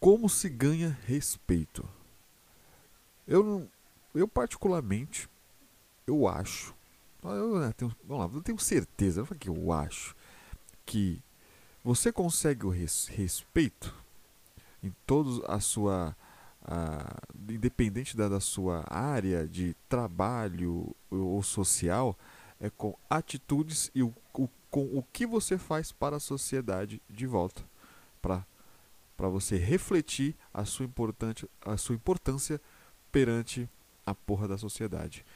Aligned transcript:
Como 0.00 0.28
se 0.28 0.48
ganha 0.48 0.96
respeito? 1.06 1.86
Eu, 3.26 3.44
não- 3.44 3.68
eu 4.14 4.26
particularmente, 4.26 5.28
eu 6.06 6.26
acho, 6.26 6.74
eu, 7.22 7.60
né, 7.60 7.72
tenho, 7.76 7.94
vamos 8.04 8.26
lá, 8.26 8.38
eu 8.38 8.42
tenho 8.42 8.58
certeza, 8.58 9.20
não 9.20 9.26
que 9.38 9.48
eu 9.48 9.72
acho, 9.72 10.16
que 10.86 11.22
você 11.84 12.12
consegue 12.12 12.66
o 12.66 12.70
res- 12.70 13.06
respeito 13.08 13.94
em 14.82 14.92
toda 15.06 15.46
a 15.46 15.60
sua, 15.60 16.16
a- 16.64 17.20
independente 17.48 18.16
da, 18.16 18.28
da 18.28 18.40
sua 18.40 18.84
área 18.88 19.46
de 19.48 19.74
trabalho 19.88 20.94
ou, 21.10 21.18
ou 21.36 21.42
social, 21.42 22.18
é 22.60 22.70
com 22.70 22.96
atitudes 23.08 23.90
e 23.94 24.02
o, 24.02 24.14
o- 24.34 24.48
com 24.70 24.84
o 24.98 25.04
que 25.12 25.26
você 25.26 25.58
faz 25.58 25.92
para 25.92 26.16
a 26.16 26.20
sociedade 26.20 27.00
de 27.08 27.26
volta, 27.26 27.62
para 28.22 28.44
para 29.20 29.28
você 29.28 29.58
refletir 29.58 30.34
a 30.52 30.64
sua, 30.64 30.86
importante, 30.86 31.46
a 31.60 31.76
sua 31.76 31.94
importância 31.94 32.58
perante 33.12 33.68
a 34.06 34.14
porra 34.14 34.48
da 34.48 34.56
sociedade. 34.56 35.26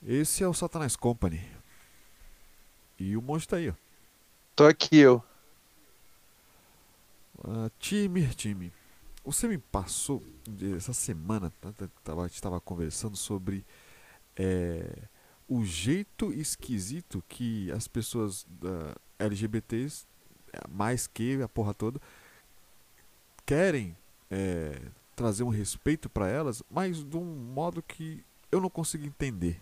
Esse 0.00 0.44
é 0.44 0.46
o 0.46 0.54
Satanás 0.54 0.94
Company. 0.94 1.44
E 2.96 3.16
o 3.16 3.20
monstro 3.20 3.50
tá 3.50 3.56
aí, 3.56 3.70
ó. 3.70 3.74
Tô 4.54 4.66
aqui 4.66 4.98
eu. 4.98 5.20
Ah, 7.42 7.68
time, 7.80 8.24
time. 8.36 8.72
Você 9.24 9.48
me 9.48 9.58
passou 9.58 10.22
essa 10.76 10.92
semana, 10.92 11.52
tá, 11.60 11.72
tá, 11.72 11.88
tava- 12.04 12.22
a 12.22 12.26
gente 12.28 12.36
estava 12.36 12.60
conversando 12.60 13.16
sobre 13.16 13.64
é, 14.36 15.08
o 15.48 15.64
jeito 15.64 16.32
esquisito 16.32 17.22
que 17.28 17.70
as 17.72 17.88
pessoas 17.88 18.46
da 18.48 18.94
LGBTs, 19.18 20.06
é, 20.52 20.60
mais 20.68 21.06
que 21.08 21.42
a 21.42 21.48
porra 21.48 21.74
toda, 21.74 22.00
querem 23.48 23.96
é, 24.30 24.78
trazer 25.16 25.42
um 25.42 25.48
respeito 25.48 26.10
para 26.10 26.28
elas, 26.28 26.62
mas 26.70 27.02
de 27.02 27.16
um 27.16 27.24
modo 27.24 27.82
que 27.82 28.22
eu 28.52 28.60
não 28.60 28.68
consigo 28.68 29.06
entender, 29.06 29.58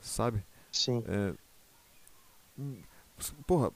sabe? 0.00 0.44
Sim. 0.72 1.06
É, 1.06 1.34
hum, 2.58 2.82
porra, 3.46 3.72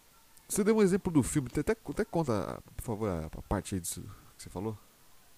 você 0.48 0.62
deu 0.64 0.76
um 0.76 0.82
exemplo 0.82 1.12
do 1.12 1.22
filme, 1.22 1.48
até, 1.56 1.72
até 1.72 2.04
conta, 2.04 2.62
por 2.76 2.82
favor, 2.84 3.08
a, 3.10 3.26
a 3.26 3.42
parte 3.42 3.74
aí 3.74 3.80
disso 3.80 4.02
que 4.36 4.42
você 4.42 4.50
falou, 4.50 4.76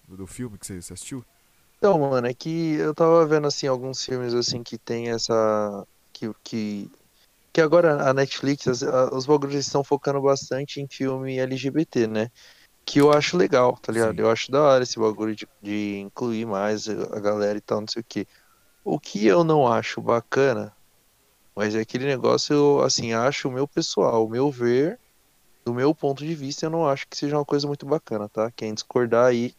do, 0.07 0.17
do 0.17 0.27
filme 0.27 0.57
que 0.57 0.67
você, 0.67 0.81
você 0.81 0.93
assistiu. 0.93 1.25
Então, 1.77 1.99
mano, 1.99 2.27
é 2.27 2.33
que 2.33 2.73
eu 2.75 2.93
tava 2.93 3.25
vendo 3.27 3.47
assim 3.47 3.67
alguns 3.67 4.03
filmes 4.03 4.33
assim 4.33 4.63
que 4.63 4.77
tem 4.79 5.09
essa 5.11 5.85
que 6.13 6.33
que 6.43 6.91
que 7.53 7.61
agora 7.61 8.09
a 8.09 8.13
Netflix, 8.13 8.67
as- 8.67 8.83
a- 8.83 9.13
os 9.15 9.25
bagulhos 9.27 9.55
estão 9.55 9.83
focando 9.83 10.21
bastante 10.21 10.81
em 10.81 10.87
filme 10.89 11.39
LGBT, 11.39 12.07
né? 12.07 12.31
Que 12.87 13.01
eu 13.01 13.11
acho 13.11 13.35
legal, 13.35 13.77
tá 13.81 13.91
ligado? 13.91 14.15
Sim. 14.15 14.21
Eu 14.21 14.31
acho 14.31 14.49
da 14.49 14.61
hora 14.61 14.81
esse 14.81 14.97
bagulho 14.97 15.35
de, 15.35 15.45
de 15.61 15.99
incluir 15.99 16.45
mais 16.45 16.87
a 16.87 17.19
galera 17.19 17.57
e 17.57 17.61
tal, 17.61 17.81
não 17.81 17.87
sei 17.87 18.01
o 18.01 18.05
quê. 18.07 18.25
O 18.81 18.97
que 18.97 19.27
eu 19.27 19.43
não 19.43 19.67
acho 19.67 20.01
bacana, 20.01 20.73
mas 21.53 21.75
é 21.75 21.81
aquele 21.81 22.05
negócio, 22.05 22.53
eu, 22.55 22.81
assim, 22.81 23.11
acho 23.11 23.49
o 23.49 23.51
meu 23.51 23.67
pessoal, 23.67 24.25
o 24.25 24.29
meu 24.29 24.49
ver, 24.49 24.97
do 25.65 25.73
meu 25.73 25.93
ponto 25.93 26.25
de 26.25 26.33
vista, 26.33 26.65
eu 26.65 26.69
não 26.69 26.87
acho 26.87 27.05
que 27.09 27.17
seja 27.17 27.35
uma 27.35 27.43
coisa 27.43 27.67
muito 27.67 27.85
bacana, 27.85 28.29
tá? 28.29 28.49
Quem 28.49 28.73
discordar 28.73 29.25
aí, 29.25 29.53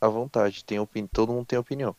à 0.00 0.06
vontade, 0.06 0.64
tem 0.64 0.78
opini... 0.78 1.08
todo 1.08 1.32
mundo 1.32 1.46
tem 1.46 1.58
opinião. 1.58 1.96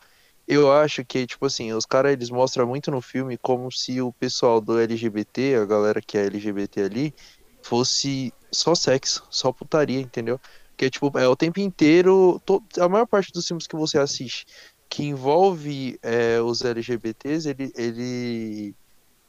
Eu 0.48 0.72
acho 0.72 1.04
que, 1.04 1.28
tipo 1.28 1.46
assim, 1.46 1.74
os 1.74 1.86
caras, 1.86 2.14
eles 2.14 2.30
mostram 2.30 2.66
muito 2.66 2.90
no 2.90 3.02
filme 3.02 3.38
como 3.38 3.70
se 3.70 4.02
o 4.02 4.14
pessoal 4.14 4.62
do 4.62 4.80
LGBT, 4.80 5.56
a 5.56 5.66
galera 5.66 6.02
que 6.02 6.18
é 6.18 6.28
LGBT 6.28 6.84
ali, 6.84 7.14
fosse 7.62 8.34
só 8.52 8.76
sexo, 8.76 9.26
só 9.30 9.52
putaria, 9.52 10.00
entendeu? 10.00 10.40
Porque, 10.72 10.90
tipo, 10.90 11.18
é 11.18 11.28
o 11.28 11.36
tempo 11.36 11.60
inteiro, 11.60 12.40
to- 12.46 12.64
a 12.80 12.88
maior 12.90 13.06
parte 13.08 13.32
dos 13.34 13.46
filmes 13.48 13.68
que 13.68 13.76
você 13.76 13.98
assiste 14.00 14.46
que 14.90 15.04
envolve 15.04 16.00
é, 16.02 16.42
os 16.42 16.62
LGBTs, 16.64 17.48
ele, 17.50 17.72
ele 17.76 18.76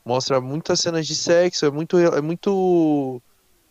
mostra 0.04 0.40
muitas 0.40 0.80
cenas 0.80 1.06
de 1.06 1.14
sexo, 1.16 1.66
é 1.66 1.70
muito, 1.70 1.98
é 1.98 2.20
muito 2.22 3.22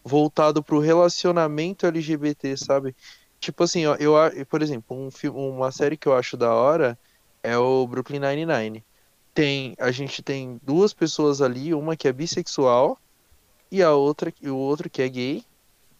voltado 0.03 0.63
pro 0.63 0.79
relacionamento 0.79 1.85
LGBT, 1.87 2.57
sabe? 2.57 2.95
Tipo 3.39 3.63
assim, 3.63 3.85
ó, 3.85 3.95
eu, 3.97 4.13
por 4.47 4.61
exemplo, 4.61 4.95
um 4.97 5.09
uma 5.57 5.71
série 5.71 5.97
que 5.97 6.07
eu 6.07 6.15
acho 6.15 6.37
da 6.37 6.53
hora 6.53 6.99
é 7.43 7.57
o 7.57 7.87
Brooklyn 7.87 8.19
Nine-Nine. 8.19 8.85
Tem, 9.33 9.75
a 9.79 9.91
gente 9.91 10.21
tem 10.23 10.59
duas 10.63 10.93
pessoas 10.93 11.41
ali, 11.41 11.73
uma 11.73 11.95
que 11.97 12.07
é 12.07 12.13
bissexual 12.13 12.99
e 13.71 13.83
a 13.83 13.93
outra, 13.93 14.33
o 14.43 14.55
outro 14.55 14.89
que 14.89 15.01
é 15.01 15.09
gay, 15.09 15.43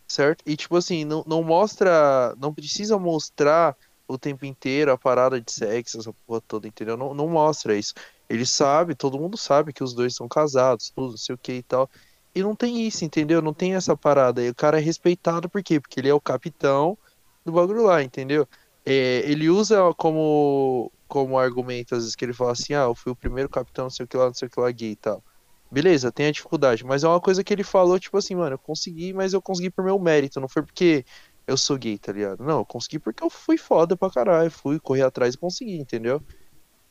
certo? 0.07 0.43
E 0.45 0.55
tipo 0.57 0.75
assim, 0.75 1.05
não, 1.05 1.23
não 1.27 1.43
mostra, 1.43 2.35
não 2.39 2.53
precisa 2.53 2.97
mostrar 2.97 3.75
o 4.07 4.17
tempo 4.17 4.45
inteiro 4.45 4.91
a 4.91 4.97
parada 4.97 5.39
de 5.39 5.51
sexo, 5.51 5.99
essa 5.99 6.11
porra 6.25 6.41
toda, 6.41 6.67
entendeu? 6.67 6.97
Não, 6.97 7.13
não 7.13 7.27
mostra 7.29 7.77
isso. 7.77 7.93
Ele 8.27 8.45
sabe, 8.45 8.95
todo 8.95 9.19
mundo 9.19 9.37
sabe 9.37 9.71
que 9.71 9.83
os 9.83 9.93
dois 9.93 10.15
são 10.15 10.27
casados, 10.27 10.89
tudo, 10.89 11.11
não 11.11 11.17
sei 11.17 11.35
o 11.35 11.37
que 11.37 11.53
e 11.53 11.63
tal. 11.63 11.89
E 12.33 12.41
não 12.41 12.55
tem 12.55 12.85
isso, 12.87 13.05
entendeu? 13.05 13.41
Não 13.41 13.53
tem 13.53 13.75
essa 13.75 13.95
parada. 13.95 14.41
E 14.43 14.49
o 14.49 14.55
cara 14.55 14.79
é 14.79 14.81
respeitado 14.81 15.49
por 15.49 15.63
quê? 15.63 15.79
Porque 15.79 15.99
ele 15.99 16.09
é 16.09 16.13
o 16.13 16.21
capitão 16.21 16.97
do 17.45 17.51
bagulho 17.51 17.83
lá, 17.83 18.03
entendeu? 18.03 18.47
É, 18.85 19.21
ele 19.29 19.49
usa 19.49 19.93
como, 19.95 20.91
como 21.07 21.37
argumento, 21.37 21.95
às 21.95 22.01
vezes, 22.01 22.15
que 22.15 22.25
ele 22.25 22.33
fala 22.33 22.51
assim, 22.53 22.73
ah, 22.73 22.83
eu 22.83 22.95
fui 22.95 23.11
o 23.11 23.15
primeiro 23.15 23.49
capitão, 23.49 23.85
não 23.85 23.89
sei 23.89 24.05
o 24.05 24.07
que 24.07 24.17
lá, 24.17 24.25
não 24.25 24.33
sei 24.33 24.47
o 24.47 24.51
que 24.51 24.59
lá, 24.59 24.71
gay 24.71 24.91
e 24.91 24.95
tal. 24.95 25.23
Beleza, 25.71 26.11
tem 26.11 26.27
a 26.27 26.31
dificuldade, 26.31 26.83
mas 26.83 27.03
é 27.03 27.07
uma 27.07 27.21
coisa 27.21 27.43
que 27.43 27.53
ele 27.53 27.63
falou, 27.63 27.99
tipo 27.99 28.17
assim, 28.17 28.35
mano, 28.35 28.55
eu 28.55 28.59
consegui, 28.59 29.13
mas 29.13 29.33
eu 29.33 29.41
consegui 29.41 29.69
por 29.69 29.85
meu 29.85 29.99
mérito, 29.99 30.39
não 30.39 30.49
foi 30.49 30.63
porque 30.63 31.05
eu 31.45 31.55
sou 31.57 31.77
gay, 31.77 31.97
tá 31.99 32.11
ligado? 32.11 32.43
Não, 32.43 32.59
eu 32.59 32.65
consegui 32.65 32.99
porque 32.99 33.23
eu 33.23 33.29
fui 33.29 33.57
foda 33.57 33.95
pra 33.95 34.09
caralho, 34.09 34.49
fui 34.49 34.79
correr 34.79 35.03
atrás 35.03 35.35
e 35.35 35.37
consegui, 35.37 35.77
entendeu? 35.77 36.21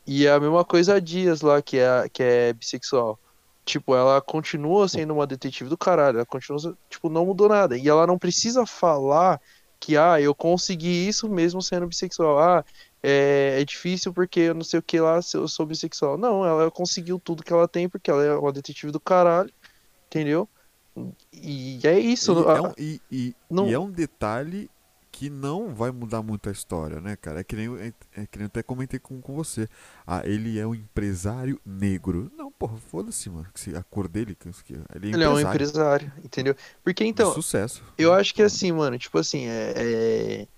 E 0.06 0.26
é 0.26 0.32
a 0.32 0.40
mesma 0.40 0.64
coisa 0.64 0.94
a 0.96 1.00
Dias 1.00 1.42
lá, 1.42 1.60
que 1.62 1.78
é, 1.78 2.08
que 2.08 2.22
é 2.22 2.52
bissexual. 2.52 3.20
Tipo, 3.64 3.94
ela 3.94 4.20
continua 4.22 4.88
sendo 4.88 5.12
uma 5.14 5.26
detetive 5.26 5.68
do 5.68 5.76
caralho, 5.76 6.18
ela 6.18 6.26
continua, 6.26 6.58
tipo, 6.88 7.10
não 7.10 7.26
mudou 7.26 7.48
nada. 7.48 7.76
E 7.76 7.88
ela 7.88 8.06
não 8.06 8.18
precisa 8.18 8.64
falar 8.66 9.40
que, 9.78 9.96
ah, 9.96 10.20
eu 10.20 10.34
consegui 10.34 11.06
isso 11.08 11.28
mesmo 11.28 11.60
sendo 11.62 11.86
bissexual. 11.86 12.38
Ah, 12.38 12.64
é, 13.02 13.60
é 13.60 13.64
difícil 13.64 14.12
porque 14.12 14.40
eu 14.40 14.54
não 14.54 14.64
sei 14.64 14.80
o 14.80 14.82
que 14.82 15.00
lá, 15.00 15.20
se 15.22 15.36
eu 15.36 15.46
sou 15.48 15.66
bissexual. 15.66 16.18
Não, 16.18 16.44
ela 16.44 16.70
conseguiu 16.70 17.18
tudo 17.20 17.42
que 17.42 17.52
ela 17.52 17.68
tem 17.68 17.88
porque 17.88 18.10
ela 18.10 18.24
é 18.24 18.34
uma 18.34 18.52
detetive 18.52 18.92
do 18.92 19.00
caralho, 19.00 19.52
entendeu? 20.06 20.48
E 21.32 21.80
é 21.84 21.98
isso. 21.98 22.32
E 22.32 22.56
é 22.56 22.60
um, 22.62 22.72
e, 22.78 23.00
e- 23.10 23.34
não- 23.50 23.68
e 23.68 23.72
é 23.74 23.78
um 23.78 23.90
detalhe 23.90 24.70
que 25.10 25.30
não 25.30 25.74
vai 25.74 25.90
mudar 25.90 26.22
muito 26.22 26.48
a 26.48 26.52
história, 26.52 27.00
né, 27.00 27.16
cara? 27.16 27.40
É 27.40 27.44
que 27.44 27.56
nem, 27.56 27.66
eu- 27.66 27.76
é, 27.78 27.92
é 28.16 28.26
que 28.26 28.38
nem 28.38 28.44
eu 28.44 28.46
até 28.46 28.62
comentei 28.62 28.98
com, 29.00 29.20
com 29.20 29.34
você. 29.34 29.68
Ah, 30.06 30.22
ele 30.24 30.58
é 30.58 30.66
um 30.66 30.74
empresário 30.74 31.60
negro. 31.64 32.30
Não, 32.36 32.52
porra, 32.52 32.76
foda-se, 32.76 33.28
mano. 33.30 33.46
A 33.76 33.82
cor 33.82 34.06
dele, 34.06 34.34
que- 34.36 34.48
ele 34.94 35.10
é 35.10 35.14
Ele 35.14 35.24
é 35.24 35.28
um 35.28 35.40
empresário 35.40 35.66
empresário, 35.66 36.12
entendeu? 36.24 36.54
Porque 36.84 37.04
então, 37.04 37.32
sucesso. 37.32 37.82
Eu 37.96 38.12
acho 38.12 38.34
que 38.34 38.42
assim, 38.42 38.70
mano, 38.70 38.98
tipo 38.98 39.18
assim, 39.18 39.46
é, 39.46 40.42
é- 40.42 40.48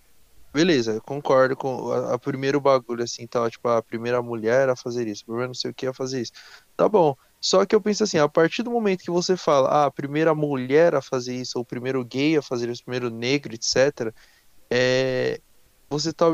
Beleza, 0.52 1.00
concordo 1.02 1.56
com 1.56 1.92
a, 1.92 2.14
a 2.14 2.18
primeiro 2.18 2.60
bagulho, 2.60 3.04
assim, 3.04 3.26
tal, 3.26 3.48
tipo, 3.48 3.68
a 3.68 3.80
primeira 3.82 4.20
mulher 4.20 4.68
a 4.68 4.74
fazer 4.74 5.06
isso, 5.06 5.22
a 5.22 5.26
primeira 5.26 5.46
não 5.46 5.54
sei 5.54 5.70
o 5.70 5.74
que 5.74 5.86
a 5.86 5.94
fazer 5.94 6.22
isso. 6.22 6.32
Tá 6.76 6.88
bom. 6.88 7.14
Só 7.40 7.64
que 7.64 7.74
eu 7.74 7.80
penso 7.80 8.02
assim, 8.02 8.18
a 8.18 8.28
partir 8.28 8.62
do 8.62 8.70
momento 8.70 9.02
que 9.02 9.10
você 9.10 9.36
fala, 9.36 9.68
ah, 9.68 9.86
a 9.86 9.90
primeira 9.90 10.34
mulher 10.34 10.94
a 10.94 11.00
fazer 11.00 11.34
isso, 11.36 11.58
ou 11.58 11.62
o 11.62 11.66
primeiro 11.66 12.04
gay 12.04 12.36
a 12.36 12.42
fazer 12.42 12.68
isso, 12.68 12.82
o 12.82 12.84
primeiro 12.84 13.10
negro, 13.10 13.54
etc., 13.54 14.12
é... 14.68 15.40
você 15.88 16.12
tá 16.12 16.26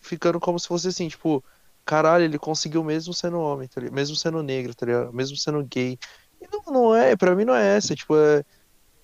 ficando 0.00 0.40
como 0.40 0.58
se 0.58 0.68
fosse 0.68 0.88
assim, 0.88 1.08
tipo, 1.08 1.44
caralho, 1.84 2.24
ele 2.24 2.38
conseguiu 2.38 2.84
mesmo 2.84 3.12
sendo 3.14 3.38
homem, 3.40 3.68
tá? 3.68 3.80
Mesmo 3.92 4.16
sendo 4.16 4.42
negro, 4.42 4.74
tá? 4.74 4.86
Mesmo 5.12 5.36
sendo 5.36 5.64
gay. 5.64 5.98
E 6.40 6.48
não, 6.50 6.62
não 6.72 6.94
é, 6.94 7.16
pra 7.16 7.34
mim 7.34 7.44
não 7.44 7.54
é 7.54 7.76
essa, 7.76 7.94
tipo, 7.94 8.16
é. 8.16 8.44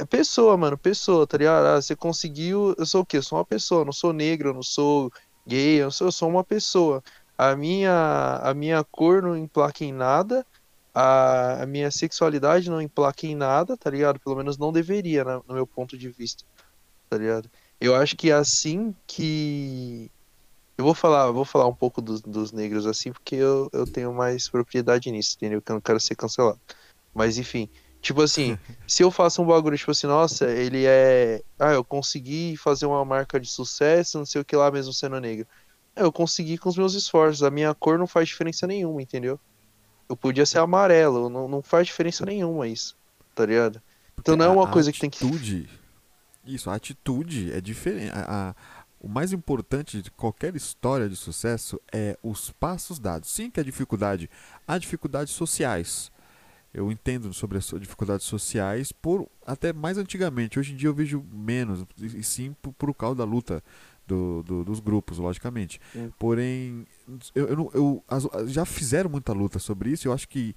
É 0.02 0.04
pessoa, 0.04 0.56
mano, 0.56 0.76
pessoa, 0.76 1.24
tá 1.28 1.38
ligado? 1.38 1.64
Ah, 1.64 1.80
você 1.80 1.94
conseguiu. 1.94 2.74
Eu 2.76 2.84
sou 2.84 3.02
o 3.02 3.06
quê? 3.06 3.18
Eu 3.18 3.22
sou 3.22 3.38
uma 3.38 3.44
pessoa, 3.44 3.84
não 3.84 3.92
sou 3.92 4.12
negro, 4.12 4.48
eu 4.48 4.54
não 4.54 4.62
sou 4.62 5.12
gay, 5.46 5.80
eu, 5.80 5.92
sou, 5.92 6.08
eu 6.08 6.12
sou 6.12 6.28
uma 6.28 6.42
pessoa. 6.42 7.04
A 7.38 7.54
minha, 7.54 8.40
a 8.42 8.52
minha 8.52 8.82
cor 8.82 9.22
não 9.22 9.36
implaca 9.36 9.84
em 9.84 9.92
nada, 9.92 10.44
a, 10.92 11.62
a 11.62 11.66
minha 11.66 11.88
sexualidade 11.92 12.68
não 12.68 12.82
implaca 12.82 13.28
em 13.28 13.36
nada, 13.36 13.76
tá 13.76 13.88
ligado? 13.88 14.18
Pelo 14.18 14.34
menos 14.34 14.58
não 14.58 14.72
deveria, 14.72 15.24
né, 15.24 15.40
no 15.46 15.54
meu 15.54 15.68
ponto 15.68 15.96
de 15.96 16.08
vista, 16.08 16.42
tá 17.08 17.16
ligado? 17.16 17.48
Eu 17.80 17.94
acho 17.94 18.16
que 18.16 18.30
é 18.30 18.34
assim 18.34 18.92
que. 19.06 20.10
Eu 20.76 20.84
vou 20.84 20.94
falar, 20.94 21.30
vou 21.30 21.44
falar 21.44 21.68
um 21.68 21.74
pouco 21.74 22.02
dos, 22.02 22.20
dos 22.20 22.50
negros 22.50 22.88
assim, 22.88 23.12
porque 23.12 23.36
eu, 23.36 23.70
eu 23.72 23.86
tenho 23.86 24.12
mais 24.12 24.48
propriedade 24.48 25.12
nisso, 25.12 25.36
entendeu? 25.36 25.62
Que 25.62 25.70
eu 25.70 25.74
não 25.74 25.80
quero 25.80 26.00
ser 26.00 26.16
cancelado. 26.16 26.58
Mas 27.14 27.38
enfim, 27.38 27.68
tipo 28.02 28.20
assim, 28.20 28.58
se 28.86 29.02
eu 29.02 29.10
faço 29.10 29.40
um 29.40 29.46
bagulho, 29.46 29.78
tipo 29.78 29.92
assim, 29.92 30.08
nossa, 30.08 30.50
ele 30.50 30.84
é. 30.84 31.40
Ah, 31.58 31.72
eu 31.72 31.84
consegui 31.84 32.56
fazer 32.56 32.84
uma 32.84 33.04
marca 33.04 33.40
de 33.40 33.48
sucesso, 33.48 34.18
não 34.18 34.26
sei 34.26 34.42
o 34.42 34.44
que 34.44 34.56
lá, 34.56 34.70
mesmo 34.70 34.92
sendo 34.92 35.18
negro. 35.20 35.46
Eu 35.94 36.12
consegui 36.12 36.58
com 36.58 36.68
os 36.68 36.76
meus 36.76 36.94
esforços. 36.94 37.42
A 37.42 37.50
minha 37.50 37.72
cor 37.74 37.98
não 37.98 38.06
faz 38.06 38.28
diferença 38.28 38.66
nenhuma, 38.66 39.00
entendeu? 39.00 39.38
Eu 40.08 40.16
podia 40.16 40.44
ser 40.44 40.58
amarelo, 40.58 41.30
não, 41.30 41.48
não 41.48 41.62
faz 41.62 41.86
diferença 41.86 42.26
nenhuma 42.26 42.66
isso, 42.66 42.96
tá 43.34 43.46
ligado? 43.46 43.80
Então 44.18 44.36
não 44.36 44.46
é 44.46 44.48
uma 44.48 44.64
a 44.64 44.70
coisa 44.70 44.92
que 44.92 44.98
tem 44.98 45.08
que. 45.08 45.24
atitude, 45.24 45.68
Isso, 46.44 46.68
a 46.68 46.74
atitude 46.74 47.52
é 47.52 47.60
diferente. 47.60 48.10
A, 48.12 48.50
a, 48.50 48.54
o 49.00 49.08
mais 49.08 49.32
importante 49.32 50.02
de 50.02 50.10
qualquer 50.10 50.54
história 50.54 51.08
de 51.08 51.16
sucesso 51.16 51.80
é 51.92 52.18
os 52.22 52.50
passos 52.50 52.98
dados. 52.98 53.30
Sim, 53.30 53.50
que 53.50 53.60
a 53.60 53.64
dificuldade, 53.64 54.28
há 54.66 54.76
dificuldades 54.76 55.32
sociais. 55.32 56.11
Eu 56.72 56.90
entendo 56.90 57.32
sobre 57.34 57.58
as 57.58 57.66
dificuldades 57.66 58.24
sociais 58.26 58.92
por 58.92 59.28
até 59.46 59.72
mais 59.72 59.98
antigamente. 59.98 60.58
Hoje 60.58 60.72
em 60.72 60.76
dia 60.76 60.88
eu 60.88 60.94
vejo 60.94 61.24
menos, 61.30 61.84
e 61.98 62.22
sim 62.22 62.54
por, 62.62 62.72
por 62.72 62.94
causa 62.94 63.16
da 63.16 63.24
luta 63.24 63.62
do, 64.06 64.42
do, 64.42 64.64
dos 64.64 64.80
grupos, 64.80 65.18
logicamente. 65.18 65.80
Sim. 65.92 66.12
Porém, 66.18 66.86
eu, 67.34 67.46
eu, 67.46 67.70
eu, 67.74 68.04
eu, 68.10 68.48
já 68.48 68.64
fizeram 68.64 69.10
muita 69.10 69.32
luta 69.32 69.58
sobre 69.58 69.90
isso. 69.90 70.08
Eu 70.08 70.12
acho 70.12 70.28
que 70.28 70.54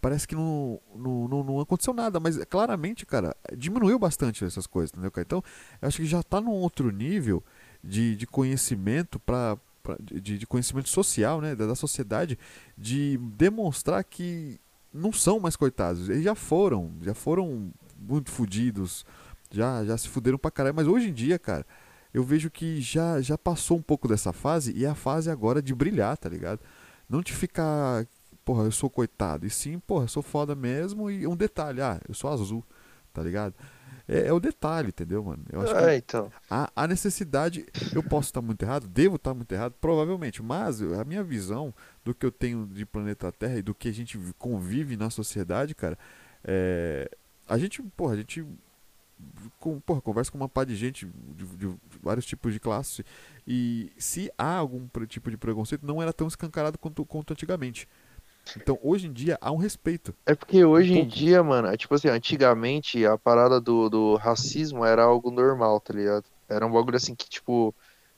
parece 0.00 0.26
que 0.26 0.34
não, 0.34 0.80
não, 0.94 1.28
não, 1.28 1.44
não, 1.44 1.60
aconteceu 1.60 1.92
nada, 1.92 2.20
mas 2.20 2.42
claramente, 2.44 3.04
cara, 3.04 3.36
diminuiu 3.56 3.98
bastante 3.98 4.44
essas 4.44 4.66
coisas, 4.66 4.90
entendeu, 4.92 5.10
cara? 5.10 5.24
Então, 5.26 5.42
eu 5.82 5.88
acho 5.88 5.98
que 5.98 6.06
já 6.06 6.20
está 6.20 6.40
num 6.40 6.52
outro 6.52 6.90
nível 6.90 7.42
de, 7.82 8.16
de 8.16 8.26
conhecimento 8.26 9.18
para 9.18 9.58
de, 10.00 10.38
de, 10.38 10.46
conhecimento 10.46 10.88
social, 10.88 11.40
né, 11.40 11.54
da, 11.54 11.66
da 11.66 11.74
sociedade, 11.74 12.38
de 12.76 13.16
demonstrar 13.16 14.04
que 14.04 14.60
não 14.92 15.12
são 15.12 15.40
mais 15.40 15.56
coitados. 15.56 16.08
Eles 16.08 16.24
já 16.24 16.34
foram, 16.34 16.92
já 17.02 17.14
foram 17.14 17.72
muito 17.98 18.30
fodidos, 18.30 19.04
já, 19.50 19.84
já 19.84 19.96
se 19.96 20.08
fuderam 20.08 20.38
pra 20.38 20.50
caralho. 20.50 20.76
Mas 20.76 20.86
hoje 20.86 21.08
em 21.08 21.12
dia, 21.12 21.38
cara, 21.38 21.66
eu 22.12 22.22
vejo 22.22 22.50
que 22.50 22.80
já, 22.80 23.20
já 23.20 23.36
passou 23.36 23.78
um 23.78 23.82
pouco 23.82 24.08
dessa 24.08 24.32
fase 24.32 24.72
e 24.76 24.84
é 24.84 24.88
a 24.88 24.94
fase 24.94 25.30
agora 25.30 25.60
de 25.60 25.74
brilhar, 25.74 26.16
tá 26.16 26.28
ligado? 26.28 26.60
Não 27.08 27.20
de 27.20 27.32
ficar 27.32 28.06
porra, 28.48 28.64
eu 28.64 28.72
sou 28.72 28.88
coitado. 28.88 29.46
E 29.46 29.50
sim, 29.50 29.78
porra, 29.78 30.04
eu 30.04 30.08
sou 30.08 30.22
foda 30.22 30.54
mesmo. 30.54 31.10
E 31.10 31.26
um 31.26 31.36
detalhe, 31.36 31.82
ah, 31.82 32.00
eu 32.08 32.14
sou 32.14 32.32
azul, 32.32 32.64
tá 33.12 33.22
ligado? 33.22 33.54
É, 34.08 34.28
é 34.28 34.32
o 34.32 34.40
detalhe, 34.40 34.88
entendeu, 34.88 35.22
mano? 35.22 35.44
Eu 35.52 35.60
acho 35.60 35.74
é, 35.76 35.96
então. 35.96 36.32
a, 36.50 36.70
a 36.74 36.86
necessidade, 36.86 37.66
eu 37.94 38.02
posso 38.02 38.28
estar 38.28 38.40
muito 38.40 38.62
errado, 38.62 38.86
devo 38.88 39.16
estar 39.16 39.34
muito 39.34 39.52
errado, 39.52 39.74
provavelmente, 39.80 40.42
mas 40.42 40.80
a 40.82 41.04
minha 41.04 41.22
visão 41.22 41.74
do 42.04 42.14
que 42.14 42.24
eu 42.24 42.32
tenho 42.32 42.66
de 42.66 42.86
planeta 42.86 43.30
Terra 43.30 43.58
e 43.58 43.62
do 43.62 43.74
que 43.74 43.88
a 43.88 43.92
gente 43.92 44.18
convive 44.38 44.96
na 44.96 45.10
sociedade, 45.10 45.74
cara, 45.74 45.98
é, 46.42 47.10
a 47.46 47.58
gente, 47.58 47.82
porra, 47.82 48.14
a 48.14 48.16
gente 48.16 48.46
com, 49.58 49.80
porra, 49.80 50.00
conversa 50.00 50.30
com 50.30 50.38
uma 50.38 50.48
pá 50.48 50.64
de 50.64 50.76
gente 50.76 51.06
de, 51.34 51.44
de, 51.56 51.74
vários 52.02 52.24
tipos 52.24 52.52
de 52.52 52.60
classe 52.60 53.04
e 53.46 53.92
se 53.98 54.30
há 54.38 54.54
algum 54.54 54.86
tipo 55.06 55.30
de 55.30 55.36
preconceito 55.36 55.84
não 55.84 56.00
era 56.00 56.12
tão 56.12 56.28
escancarado 56.28 56.78
quanto, 56.78 57.04
quanto 57.04 57.32
antigamente 57.32 57.88
então, 58.56 58.78
hoje 58.82 59.06
em 59.06 59.12
dia, 59.12 59.38
há 59.40 59.50
um 59.50 59.56
respeito. 59.56 60.14
É 60.24 60.34
porque 60.34 60.64
hoje 60.64 60.98
em 60.98 61.06
dia, 61.06 61.42
mano, 61.42 61.68
é 61.68 61.76
tipo 61.76 61.94
assim, 61.94 62.08
antigamente 62.08 63.04
a 63.04 63.18
parada 63.18 63.60
do, 63.60 63.88
do 63.88 64.16
racismo 64.16 64.84
era 64.84 65.02
algo 65.02 65.30
normal, 65.30 65.80
tá 65.80 65.92
ligado? 65.92 66.24
Era 66.48 66.66
um 66.66 66.72
bagulho 66.72 66.96
assim 66.96 67.14
que, 67.14 67.28
tipo, 67.28 67.74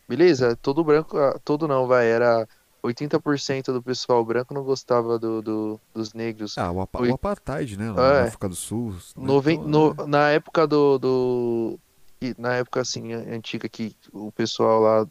beleza, 0.09 0.57
todo 0.57 0.85
branco, 0.85 1.19
ah, 1.19 1.39
todo 1.45 1.67
não, 1.67 1.87
vai, 1.87 2.09
era 2.09 2.47
80% 2.83 3.73
do 3.73 3.83
pessoal 3.83 4.25
branco 4.25 4.55
não 4.55 4.65
gostava 4.65 5.19
do, 5.19 5.43
do 5.43 5.81
dos 5.95 6.15
negros. 6.15 6.57
Ah, 6.57 6.71
o, 6.71 6.81
apa 6.81 7.03
o 7.03 7.15
apartheid, 7.15 7.77
né? 7.77 7.93
Na 7.93 8.15
é, 8.15 8.23
África 8.23 8.49
do 8.49 8.57
Sul. 8.57 8.97
Noven 9.17 9.57
então, 9.57 9.69
no, 9.69 10.03
é. 10.03 10.07
Na 10.07 10.31
época 10.31 10.67
do, 10.67 10.99
do. 10.99 11.79
Na 12.37 12.55
época 12.57 12.81
assim, 12.81 13.13
antiga, 13.13 13.69
que 13.69 13.95
o 14.13 14.33
pessoal 14.33 14.81
lá. 14.81 15.07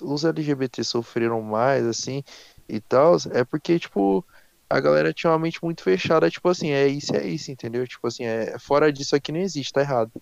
Os 0.00 0.24
LGBT 0.24 0.84
sofreram 0.84 1.42
mais, 1.42 1.84
assim, 1.84 2.22
e 2.70 2.80
tal, 2.80 3.16
é 3.32 3.44
porque, 3.44 3.78
tipo, 3.78 4.24
a 4.68 4.78
galera 4.80 5.12
tinha 5.12 5.32
uma 5.32 5.38
mente 5.38 5.58
muito 5.62 5.82
fechada, 5.82 6.30
tipo 6.30 6.48
assim, 6.48 6.70
é 6.70 6.86
isso, 6.86 7.14
é 7.16 7.26
isso, 7.26 7.50
entendeu? 7.50 7.86
Tipo 7.86 8.06
assim, 8.06 8.24
é 8.24 8.58
fora 8.58 8.92
disso 8.92 9.16
aqui 9.16 9.32
não 9.32 9.40
existe, 9.40 9.72
tá 9.72 9.80
errado, 9.80 10.12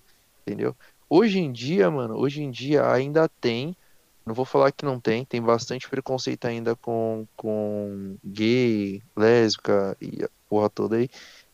entendeu? 0.46 0.74
Hoje 1.10 1.38
em 1.38 1.52
dia, 1.52 1.90
mano, 1.90 2.16
hoje 2.16 2.42
em 2.42 2.50
dia 2.50 2.90
ainda 2.90 3.28
tem, 3.40 3.76
não 4.24 4.34
vou 4.34 4.44
falar 4.44 4.72
que 4.72 4.84
não 4.84 4.98
tem, 4.98 5.24
tem 5.24 5.40
bastante 5.42 5.88
preconceito 5.88 6.46
ainda 6.46 6.74
com, 6.76 7.26
com 7.36 8.16
gay, 8.24 9.02
lésbica 9.16 9.96
e 10.00 10.24
a 10.24 10.28
porra 10.48 10.70
toda 10.70 10.96
aí, 10.96 11.08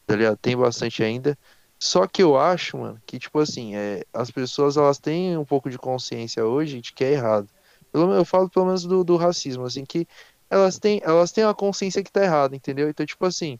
tá 0.06 0.16
ligado? 0.16 0.36
Tem 0.36 0.56
bastante 0.56 1.02
ainda. 1.02 1.36
Só 1.78 2.06
que 2.06 2.22
eu 2.22 2.38
acho, 2.38 2.78
mano, 2.78 3.00
que, 3.04 3.18
tipo 3.18 3.38
assim, 3.38 3.74
é, 3.76 4.04
as 4.12 4.30
pessoas 4.30 4.76
elas 4.76 4.98
têm 4.98 5.36
um 5.36 5.44
pouco 5.44 5.68
de 5.68 5.78
consciência 5.78 6.44
hoje 6.44 6.80
de 6.80 6.92
que 6.92 7.04
é 7.04 7.12
errado. 7.12 7.48
Eu 7.92 8.24
falo 8.24 8.48
pelo 8.48 8.66
menos 8.66 8.84
do, 8.84 9.04
do 9.04 9.16
racismo, 9.16 9.64
assim, 9.64 9.84
que 9.84 10.06
elas 10.54 10.78
têm, 10.78 11.00
elas 11.02 11.32
têm 11.32 11.42
a 11.42 11.52
consciência 11.52 12.02
que 12.02 12.12
tá 12.12 12.22
errada, 12.22 12.54
entendeu? 12.54 12.88
Então, 12.88 13.04
tipo 13.04 13.26
assim, 13.26 13.58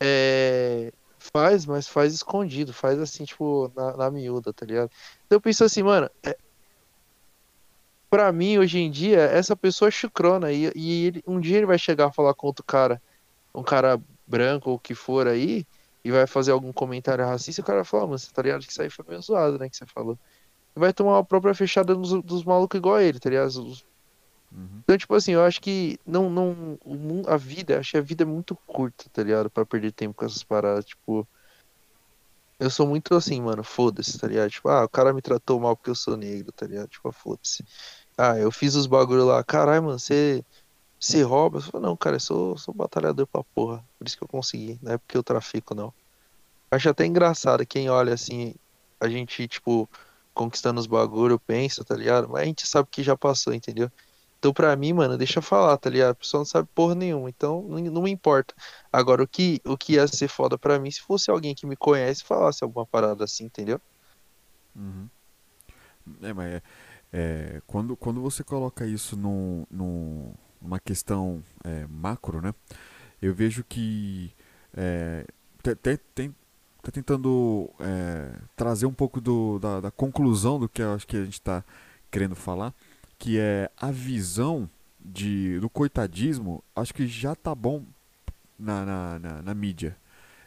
é, 0.00 0.92
faz, 1.16 1.64
mas 1.64 1.86
faz 1.86 2.12
escondido, 2.12 2.72
faz 2.72 2.98
assim, 2.98 3.24
tipo, 3.24 3.70
na, 3.76 3.96
na 3.96 4.10
miúda, 4.10 4.52
tá 4.52 4.66
ligado? 4.66 4.90
Então 5.24 5.36
eu 5.36 5.40
penso 5.40 5.62
assim, 5.62 5.84
mano, 5.84 6.10
é, 6.24 6.36
pra 8.10 8.32
mim, 8.32 8.58
hoje 8.58 8.80
em 8.80 8.90
dia, 8.90 9.20
essa 9.20 9.54
pessoa 9.54 9.88
é 9.88 9.92
chucrona 9.92 10.50
e, 10.50 10.72
e 10.74 11.06
ele, 11.06 11.22
um 11.28 11.40
dia 11.40 11.58
ele 11.58 11.66
vai 11.66 11.78
chegar 11.78 12.06
a 12.06 12.12
falar 12.12 12.34
com 12.34 12.48
outro 12.48 12.64
cara, 12.64 13.00
um 13.54 13.62
cara 13.62 14.00
branco 14.26 14.70
ou 14.70 14.76
o 14.76 14.80
que 14.80 14.96
for 14.96 15.28
aí, 15.28 15.64
e 16.04 16.10
vai 16.10 16.26
fazer 16.26 16.50
algum 16.50 16.72
comentário 16.72 17.24
racista, 17.24 17.60
e 17.60 17.62
o 17.62 17.64
cara 17.64 17.78
vai 17.78 17.84
falar, 17.84 18.06
mano, 18.06 18.18
você 18.18 18.32
tá 18.32 18.42
ligado 18.42 18.66
que 18.66 18.72
isso 18.72 18.82
aí 18.82 18.90
foi 18.90 19.04
meio 19.08 19.22
zoado, 19.22 19.58
né, 19.58 19.68
que 19.68 19.76
você 19.76 19.86
falou. 19.86 20.18
Vai 20.74 20.92
tomar 20.92 21.12
uma 21.12 21.24
própria 21.24 21.54
fechada 21.54 21.94
dos, 21.94 22.20
dos 22.24 22.42
malucos 22.44 22.78
igual 22.78 22.96
a 22.96 23.02
ele, 23.04 23.20
tá 23.20 23.30
ligado? 23.30 23.46
Os, 23.46 23.84
Uhum. 24.54 24.80
Então, 24.82 24.98
tipo 24.98 25.14
assim, 25.14 25.32
eu 25.32 25.44
acho 25.44 25.60
que 25.60 25.98
não, 26.06 26.28
não, 26.28 26.78
a 27.26 27.36
vida, 27.36 27.78
acho 27.78 27.92
que 27.92 27.96
a 27.96 28.02
vida 28.02 28.22
é 28.22 28.26
muito 28.26 28.54
curta, 28.66 29.04
tá 29.12 29.22
ligado? 29.22 29.50
Pra 29.50 29.64
perder 29.64 29.92
tempo 29.92 30.14
com 30.14 30.24
essas 30.24 30.42
paradas, 30.42 30.84
tipo. 30.84 31.26
Eu 32.58 32.70
sou 32.70 32.86
muito 32.86 33.14
assim, 33.14 33.40
mano, 33.40 33.64
foda-se, 33.64 34.16
tá 34.18 34.28
ligado? 34.28 34.50
Tipo, 34.50 34.68
ah, 34.68 34.84
o 34.84 34.88
cara 34.88 35.12
me 35.12 35.20
tratou 35.20 35.58
mal 35.58 35.76
porque 35.76 35.90
eu 35.90 35.94
sou 35.96 36.16
negro, 36.16 36.52
tá 36.52 36.66
ligado? 36.66 36.88
Tipo, 36.88 37.10
foda-se. 37.10 37.64
Ah, 38.16 38.38
eu 38.38 38.52
fiz 38.52 38.74
os 38.76 38.86
bagulho 38.86 39.24
lá, 39.24 39.42
caralho, 39.42 39.82
mano, 39.82 39.98
você. 39.98 40.44
Você 41.00 41.22
rouba? 41.22 41.58
Eu 41.58 41.62
falo, 41.62 41.82
não, 41.84 41.96
cara, 41.96 42.16
eu 42.16 42.20
sou, 42.20 42.56
sou 42.56 42.72
batalhador 42.72 43.26
pra 43.26 43.42
porra. 43.54 43.84
Por 43.98 44.06
isso 44.06 44.16
que 44.16 44.22
eu 44.22 44.28
consegui. 44.28 44.78
Não 44.80 44.92
é 44.92 44.98
porque 44.98 45.16
eu 45.16 45.22
trafico, 45.22 45.74
não. 45.74 45.92
Acho 46.70 46.90
até 46.90 47.04
engraçado 47.04 47.66
quem 47.66 47.90
olha 47.90 48.14
assim, 48.14 48.54
a 49.00 49.08
gente, 49.08 49.48
tipo, 49.48 49.88
conquistando 50.32 50.80
os 50.80 50.86
bagulho, 50.86 51.38
pensa, 51.40 51.84
tá 51.84 51.96
ligado? 51.96 52.28
Mas 52.28 52.42
a 52.42 52.44
gente 52.44 52.66
sabe 52.66 52.88
que 52.90 53.02
já 53.02 53.16
passou, 53.16 53.52
entendeu? 53.52 53.90
Então, 54.42 54.52
pra 54.52 54.74
mim, 54.74 54.92
mano, 54.92 55.16
deixa 55.16 55.38
eu 55.38 55.42
falar, 55.42 55.76
tá 55.76 55.88
ligado? 55.88 56.10
A 56.10 56.14
pessoa 56.16 56.40
não 56.40 56.44
sabe 56.44 56.68
porra 56.74 56.96
nenhuma, 56.96 57.28
então 57.28 57.62
não, 57.62 57.78
não 57.78 58.02
me 58.02 58.10
importa. 58.10 58.52
Agora, 58.92 59.22
o 59.22 59.28
que, 59.28 59.60
o 59.64 59.78
que 59.78 59.92
ia 59.92 60.08
ser 60.08 60.26
foda 60.26 60.58
pra 60.58 60.80
mim 60.80 60.90
se 60.90 61.00
fosse 61.00 61.30
alguém 61.30 61.54
que 61.54 61.64
me 61.64 61.76
conhece 61.76 62.24
falasse 62.24 62.64
alguma 62.64 62.84
parada 62.84 63.22
assim, 63.22 63.44
entendeu? 63.44 63.80
Uhum. 64.74 65.08
É, 66.22 66.32
mas 66.32 66.54
é, 66.54 66.62
é, 67.12 67.62
quando, 67.68 67.96
quando 67.96 68.20
você 68.20 68.42
coloca 68.42 68.84
isso 68.84 69.16
no, 69.16 69.64
numa 69.70 70.80
questão 70.80 71.40
é, 71.62 71.86
macro, 71.88 72.42
né? 72.42 72.52
Eu 73.22 73.32
vejo 73.32 73.62
que 73.62 74.34
é, 74.76 75.24
tem, 75.80 75.96
tem, 76.16 76.36
tá 76.82 76.90
tentando 76.90 77.70
é, 77.78 78.34
trazer 78.56 78.86
um 78.86 78.92
pouco 78.92 79.20
do, 79.20 79.60
da, 79.60 79.82
da 79.82 79.90
conclusão 79.92 80.58
do 80.58 80.68
que 80.68 80.82
eu 80.82 80.94
acho 80.94 81.06
que 81.06 81.16
a 81.16 81.24
gente 81.24 81.34
está 81.34 81.62
querendo 82.10 82.34
falar 82.34 82.74
que 83.22 83.38
é 83.38 83.70
a 83.76 83.92
visão 83.92 84.68
de, 84.98 85.60
do 85.60 85.70
coitadismo, 85.70 86.60
acho 86.74 86.92
que 86.92 87.06
já 87.06 87.36
tá 87.36 87.54
bom 87.54 87.84
na, 88.58 88.84
na, 88.84 89.18
na, 89.20 89.42
na 89.42 89.54
mídia. 89.54 89.96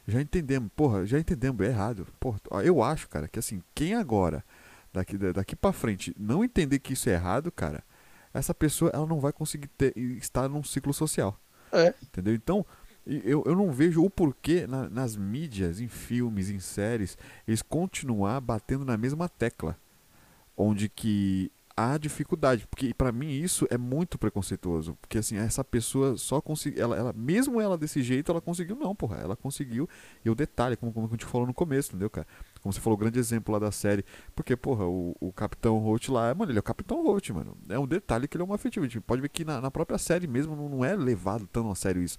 Já 0.06 0.20
entendemos, 0.20 0.70
porra, 0.76 1.06
já 1.06 1.18
entendemos, 1.18 1.66
é 1.66 1.70
errado. 1.70 2.06
Porra, 2.20 2.38
eu 2.66 2.84
acho, 2.84 3.08
cara, 3.08 3.30
que 3.30 3.40
assim, 3.40 3.64
quem 3.74 3.94
agora, 3.94 4.44
daqui, 4.92 5.18
daqui 5.18 5.56
para 5.56 5.72
frente, 5.72 6.14
não 6.20 6.44
entender 6.44 6.80
que 6.80 6.92
isso 6.92 7.10
é 7.10 7.14
errado, 7.14 7.50
cara, 7.50 7.82
essa 8.34 8.54
pessoa 8.54 8.92
ela 8.94 9.06
não 9.06 9.22
vai 9.22 9.32
conseguir 9.32 9.70
ter, 9.70 9.98
estar 9.98 10.50
num 10.50 10.62
ciclo 10.62 10.94
social. 10.94 11.40
É. 11.72 11.94
Entendeu? 12.04 12.36
Então, 12.36 12.66
eu, 13.08 13.42
eu 13.46 13.56
não 13.56 13.72
vejo 13.72 14.04
o 14.04 14.10
porquê 14.10 14.68
na, 14.68 14.90
nas 14.90 15.16
mídias, 15.16 15.80
em 15.80 15.88
filmes, 15.88 16.50
em 16.50 16.60
séries, 16.60 17.18
eles 17.48 17.62
continuar 17.62 18.42
batendo 18.42 18.84
na 18.84 18.98
mesma 18.98 19.30
tecla. 19.30 19.78
Onde 20.58 20.90
que 20.90 21.50
há 21.78 21.98
dificuldade, 21.98 22.66
porque 22.68 22.94
para 22.94 23.12
mim 23.12 23.30
isso 23.32 23.68
é 23.70 23.78
muito 23.78 24.18
preconceituoso, 24.18 24.98
porque 25.02 25.18
assim, 25.18 25.36
essa 25.36 25.64
pessoa 25.64 26.16
só 26.16 26.40
conseguiu, 26.40 26.82
ela, 26.82 26.96
ela, 26.96 27.14
mesmo 27.14 27.60
ela 27.60 27.78
desse 27.78 28.02
jeito, 28.02 28.32
ela 28.32 28.40
conseguiu 28.40 28.78
não, 28.78 28.96
porra, 28.96 29.18
ela 29.18 29.36
conseguiu, 29.36 29.88
e 30.24 30.30
o 30.30 30.36
detalhe, 30.36 30.78
como, 30.78 30.94
como 30.94 31.08
a 31.08 31.10
gente 31.10 31.26
falou 31.26 31.46
no 31.46 31.54
começo, 31.54 31.90
entendeu, 31.90 32.10
cara? 32.10 32.26
Como 32.62 32.72
você 32.72 32.80
falou, 32.80 32.96
o 32.96 33.00
grande 33.00 33.20
exemplo 33.20 33.52
lá 33.54 33.60
da 33.60 33.72
série, 33.72 34.06
porque, 34.34 34.56
porra, 34.56 34.86
o, 34.86 35.16
o 35.20 35.34
Capitão 35.34 35.78
Holt 35.80 36.08
lá, 36.10 36.34
mano, 36.34 36.52
ele 36.52 36.58
é 36.58 36.62
o 36.62 36.64
Capitão 36.64 37.04
Holt, 37.04 37.30
mano, 37.32 37.58
é 37.68 37.78
um 37.78 37.88
detalhe 37.88 38.28
que 38.28 38.38
ele 38.38 38.44
é 38.44 38.46
uma 38.46 38.56
afetivo, 38.56 38.86
a 38.86 38.90
gente 38.90 39.02
pode 39.02 39.22
ver 39.22 39.30
que 39.30 39.44
na, 39.44 39.60
na 39.60 39.70
própria 39.70 39.98
série 39.98 40.28
mesmo 40.28 40.56
não, 40.56 40.70
não, 40.70 40.86
é 40.86 40.96
levado 40.96 41.46
tão 41.48 41.70
a 41.70 41.76
sério 41.76 42.02
isso, 42.02 42.18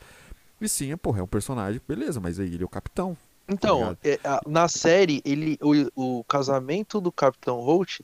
e 0.60 0.68
sim, 0.68 0.92
é, 0.92 0.96
porra, 0.96 1.20
é 1.20 1.22
um 1.22 1.26
personagem, 1.26 1.80
beleza, 1.88 2.20
mas 2.20 2.38
aí 2.38 2.52
ele 2.52 2.62
é 2.62 2.66
o 2.66 2.68
Capitão, 2.68 3.14
tá 3.14 3.54
então, 3.54 3.96
é, 4.04 4.18
na 4.46 4.68
série, 4.68 5.22
ele, 5.24 5.58
o, 5.62 6.18
o 6.18 6.24
casamento 6.24 7.00
do 7.00 7.10
Capitão 7.10 7.60
Holt 7.60 8.00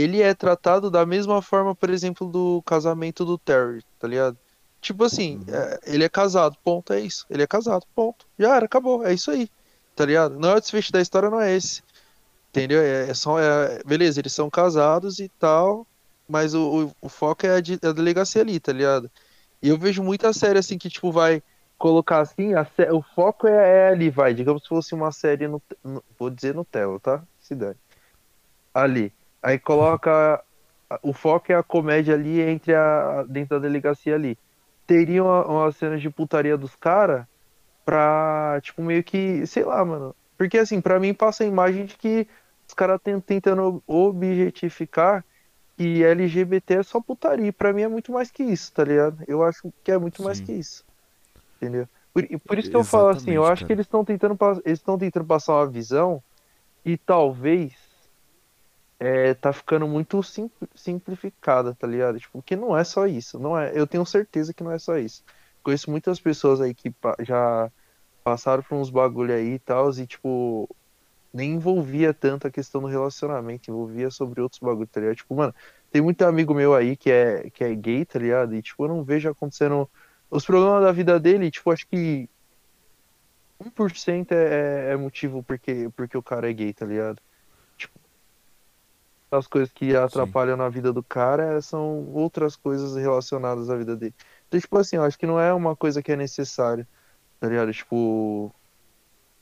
ele 0.00 0.20
é 0.20 0.34
tratado 0.34 0.90
da 0.90 1.06
mesma 1.06 1.40
forma, 1.40 1.74
por 1.74 1.90
exemplo, 1.90 2.28
do 2.28 2.62
casamento 2.66 3.24
do 3.24 3.38
Terry, 3.38 3.82
tá 3.98 4.08
ligado? 4.08 4.36
Tipo 4.80 5.04
assim, 5.04 5.38
uhum. 5.48 5.54
é, 5.54 5.80
ele 5.86 6.04
é 6.04 6.08
casado, 6.08 6.56
ponto, 6.62 6.92
é 6.92 7.00
isso. 7.00 7.24
Ele 7.30 7.42
é 7.42 7.46
casado, 7.46 7.86
ponto. 7.94 8.26
Já 8.38 8.56
era, 8.56 8.66
acabou, 8.66 9.06
é 9.06 9.14
isso 9.14 9.30
aí. 9.30 9.48
Tá 9.96 10.04
ligado? 10.04 10.38
Não 10.38 10.50
é 10.50 10.56
o 10.56 10.60
desfecho 10.60 10.92
da 10.92 11.00
história, 11.00 11.30
não 11.30 11.40
é 11.40 11.54
esse. 11.54 11.82
Entendeu? 12.50 12.80
É, 12.82 13.08
é 13.10 13.14
só, 13.14 13.38
é, 13.38 13.82
beleza, 13.84 14.20
eles 14.20 14.32
são 14.32 14.50
casados 14.50 15.18
e 15.20 15.28
tal, 15.38 15.86
mas 16.28 16.54
o, 16.54 16.86
o, 16.86 17.06
o 17.06 17.08
foco 17.08 17.46
é 17.46 17.56
a, 17.56 17.60
de, 17.60 17.78
a 17.82 17.92
delegacia 17.92 18.42
ali, 18.42 18.60
tá 18.60 18.72
ligado? 18.72 19.10
E 19.62 19.68
eu 19.68 19.78
vejo 19.78 20.02
muita 20.02 20.32
série 20.32 20.58
assim 20.58 20.76
que, 20.76 20.90
tipo, 20.90 21.10
vai 21.10 21.42
colocar 21.78 22.20
assim, 22.20 22.54
a, 22.54 22.66
o 22.92 23.02
foco 23.02 23.46
é, 23.46 23.86
é, 23.86 23.88
ali, 23.88 24.10
vai, 24.10 24.34
digamos 24.34 24.62
que 24.62 24.68
fosse 24.68 24.94
uma 24.94 25.10
série 25.12 25.48
no, 25.48 25.62
no 25.82 26.02
vou 26.18 26.30
dizer 26.30 26.54
Nutella, 26.54 27.00
tá? 27.00 27.22
Se 27.40 27.54
dane. 27.54 27.76
Ali. 28.72 29.12
Aí 29.44 29.58
coloca 29.58 30.42
o 31.02 31.12
foco 31.12 31.52
é 31.52 31.54
a 31.54 31.62
comédia 31.62 32.14
ali 32.14 32.40
entre 32.40 32.74
a 32.74 33.24
dentro 33.24 33.60
da 33.60 33.68
delegacia 33.68 34.14
ali. 34.14 34.38
Teriam 34.86 35.26
umas 35.26 35.76
cenas 35.76 36.00
de 36.00 36.08
putaria 36.08 36.56
dos 36.56 36.74
caras 36.76 37.26
pra, 37.84 38.58
tipo, 38.62 38.82
meio 38.82 39.04
que, 39.04 39.46
sei 39.46 39.64
lá, 39.64 39.84
mano. 39.84 40.14
Porque 40.38 40.56
assim, 40.56 40.80
para 40.80 40.98
mim 40.98 41.12
passa 41.12 41.44
a 41.44 41.46
imagem 41.46 41.84
de 41.84 41.96
que 41.96 42.26
os 42.66 42.74
caras 42.74 42.98
tentando 43.26 43.82
objetificar 43.86 45.22
que 45.76 46.02
LGBT 46.02 46.76
é 46.76 46.82
só 46.82 46.98
putaria. 46.98 47.52
Pra 47.52 47.72
mim 47.72 47.82
é 47.82 47.88
muito 47.88 48.12
mais 48.12 48.30
que 48.30 48.42
isso, 48.42 48.72
tá 48.72 48.82
ligado? 48.82 49.22
Eu 49.28 49.42
acho 49.42 49.70
que 49.84 49.92
é 49.92 49.98
muito 49.98 50.18
Sim. 50.18 50.24
mais 50.24 50.40
que 50.40 50.52
isso. 50.52 50.84
Entendeu? 51.56 51.86
Por, 52.14 52.26
por 52.40 52.58
isso 52.58 52.70
que 52.70 52.76
eu 52.76 52.84
falo 52.84 53.08
assim, 53.08 53.32
eu 53.32 53.44
acho 53.44 53.62
cara. 53.62 53.66
que 53.66 53.72
eles 53.74 53.86
estão 53.86 54.04
tentando, 54.04 54.38
eles 54.64 54.78
estão 54.78 54.96
tentando 54.96 55.26
passar 55.26 55.56
uma 55.56 55.66
visão 55.66 56.22
e 56.84 56.96
talvez 56.96 57.74
é, 58.98 59.34
tá 59.34 59.52
ficando 59.52 59.86
muito 59.86 60.22
sim, 60.22 60.50
simplificada, 60.74 61.74
tá 61.74 61.86
ligado? 61.86 62.18
Tipo, 62.18 62.42
que 62.42 62.56
não 62.56 62.76
é 62.76 62.84
só 62.84 63.06
isso, 63.06 63.38
não 63.38 63.58
é. 63.58 63.72
Eu 63.74 63.86
tenho 63.86 64.04
certeza 64.06 64.54
que 64.54 64.62
não 64.62 64.72
é 64.72 64.78
só 64.78 64.96
isso. 64.98 65.24
Conheço 65.62 65.90
muitas 65.90 66.20
pessoas 66.20 66.60
aí 66.60 66.74
que 66.74 66.94
já 67.20 67.70
passaram 68.22 68.62
por 68.62 68.76
uns 68.76 68.90
bagulho 68.90 69.34
aí 69.34 69.54
e 69.54 69.58
tal, 69.58 69.90
e 69.90 70.06
tipo, 70.06 70.68
nem 71.32 71.52
envolvia 71.52 72.14
tanto 72.14 72.46
a 72.46 72.50
questão 72.50 72.80
do 72.80 72.86
relacionamento, 72.86 73.70
envolvia 73.70 74.10
sobre 74.10 74.40
outros 74.40 74.60
bagulhos, 74.60 74.90
tá 74.90 75.00
ligado? 75.00 75.16
Tipo, 75.16 75.34
mano, 75.34 75.54
tem 75.90 76.00
muito 76.00 76.22
amigo 76.22 76.54
meu 76.54 76.74
aí 76.74 76.96
que 76.96 77.10
é, 77.10 77.50
que 77.50 77.64
é 77.64 77.74
gay, 77.74 78.04
tá 78.04 78.18
ligado? 78.18 78.54
E 78.54 78.62
tipo, 78.62 78.84
eu 78.84 78.88
não 78.88 79.04
vejo 79.04 79.28
acontecendo 79.28 79.88
os 80.30 80.44
problemas 80.44 80.82
da 80.82 80.92
vida 80.92 81.20
dele, 81.20 81.50
tipo, 81.50 81.70
acho 81.70 81.86
que 81.86 82.28
1% 83.60 84.32
é, 84.32 84.88
é, 84.88 84.92
é 84.92 84.96
motivo 84.96 85.42
porque, 85.42 85.90
porque 85.96 86.16
o 86.16 86.22
cara 86.22 86.48
é 86.50 86.52
gay, 86.52 86.72
tá 86.72 86.86
ligado? 86.86 87.20
As 89.36 89.46
coisas 89.46 89.72
que 89.72 89.96
atrapalham 89.96 90.56
Sim. 90.56 90.62
na 90.62 90.68
vida 90.68 90.92
do 90.92 91.02
cara 91.02 91.60
são 91.60 92.06
outras 92.12 92.56
coisas 92.56 92.94
relacionadas 92.94 93.68
à 93.70 93.76
vida 93.76 93.96
dele. 93.96 94.14
Então, 94.48 94.60
tipo 94.60 94.78
assim, 94.78 94.96
eu 94.96 95.02
acho 95.02 95.18
que 95.18 95.26
não 95.26 95.40
é 95.40 95.52
uma 95.52 95.74
coisa 95.74 96.02
que 96.02 96.12
é 96.12 96.16
necessária, 96.16 96.86
tá 97.40 97.48
ligado? 97.48 97.72
Tipo, 97.72 98.54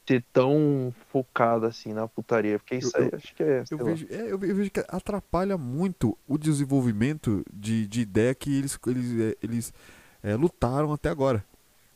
ser 0.06 0.24
tão 0.32 0.92
focada 1.10 1.68
assim 1.68 1.92
na 1.92 2.08
putaria, 2.08 2.58
porque 2.58 2.76
isso 2.76 2.96
eu, 2.96 3.02
aí 3.02 3.08
eu, 3.12 3.18
acho 3.18 3.34
que 3.34 3.42
é. 3.42 3.64
Eu 3.70 3.78
vejo, 3.78 4.06
é, 4.10 4.32
eu 4.32 4.38
vejo, 4.38 4.70
que 4.70 4.80
atrapalha 4.88 5.56
muito 5.56 6.16
o 6.26 6.36
desenvolvimento 6.36 7.44
de, 7.52 7.86
de 7.86 8.00
ideia 8.00 8.34
que 8.34 8.56
eles, 8.56 8.78
eles, 8.86 9.20
é, 9.20 9.36
eles 9.42 9.74
é, 10.22 10.34
lutaram 10.34 10.92
até 10.92 11.08
agora. 11.08 11.44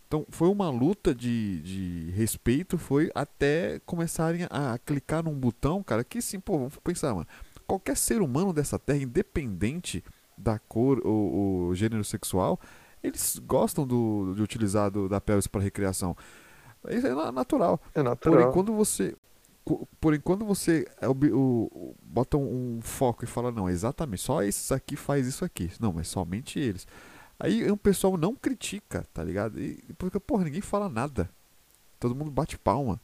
Então 0.06 0.24
foi 0.30 0.48
uma 0.48 0.70
luta 0.70 1.14
de, 1.14 1.60
de 1.62 2.10
respeito, 2.12 2.78
foi 2.78 3.10
até 3.14 3.80
começarem 3.84 4.46
a, 4.50 4.74
a 4.74 4.78
clicar 4.78 5.24
num 5.24 5.34
botão, 5.34 5.82
cara, 5.82 6.04
que 6.04 6.22
sim, 6.22 6.38
pô, 6.38 6.58
vamos 6.58 6.76
pensar, 6.76 7.12
mano. 7.12 7.26
Qualquer 7.66 7.96
ser 7.96 8.23
humano 8.23 8.52
dessa 8.52 8.78
terra, 8.78 8.99
independente 8.99 10.04
da 10.37 10.58
cor 10.58 11.00
ou, 11.04 11.32
ou 11.32 11.75
gênero 11.75 12.04
sexual, 12.04 12.61
eles 13.02 13.38
gostam 13.38 13.87
do, 13.87 14.35
de 14.35 14.42
utilizar 14.42 14.90
do, 14.90 15.08
da 15.08 15.20
pelvis 15.20 15.46
para 15.46 15.61
recreação. 15.61 16.16
Isso 16.88 17.06
é 17.06 17.32
natural. 17.32 17.80
É 17.94 18.02
natural. 18.02 18.38
Porém, 18.38 18.52
quando 18.52 18.73
você. 18.73 19.16
Porém, 20.00 20.20
quando 20.20 20.44
você 20.44 20.87
é 21.00 21.08
o, 21.08 21.12
o, 21.12 21.94
bota 22.02 22.37
um, 22.37 22.78
foco 22.80 23.25
e 23.25 23.26
fala, 23.26 23.50
não, 23.50 23.68
exatamente, 23.68 24.23
só 24.23 24.42
esses 24.42 24.70
aqui 24.70 24.94
faz 24.94 25.26
isso 25.26 25.44
aqui. 25.44 25.70
Não, 25.80 25.92
mas 25.92 26.06
somente 26.06 26.61
eles. 26.61 26.87
Aí 27.38 27.68
o 27.70 27.76
pessoal 27.76 28.16
não 28.16 28.35
critica, 28.35 29.04
tá 29.12 29.25
ligado? 29.25 29.61
E, 29.61 29.82
porque, 29.99 30.20
porra, 30.20 30.44
ninguém 30.44 30.61
fala 30.61 30.88
nada. 30.88 31.28
Todo 31.99 32.14
mundo 32.14 32.30
bate 32.30 32.56
palma. 32.56 33.00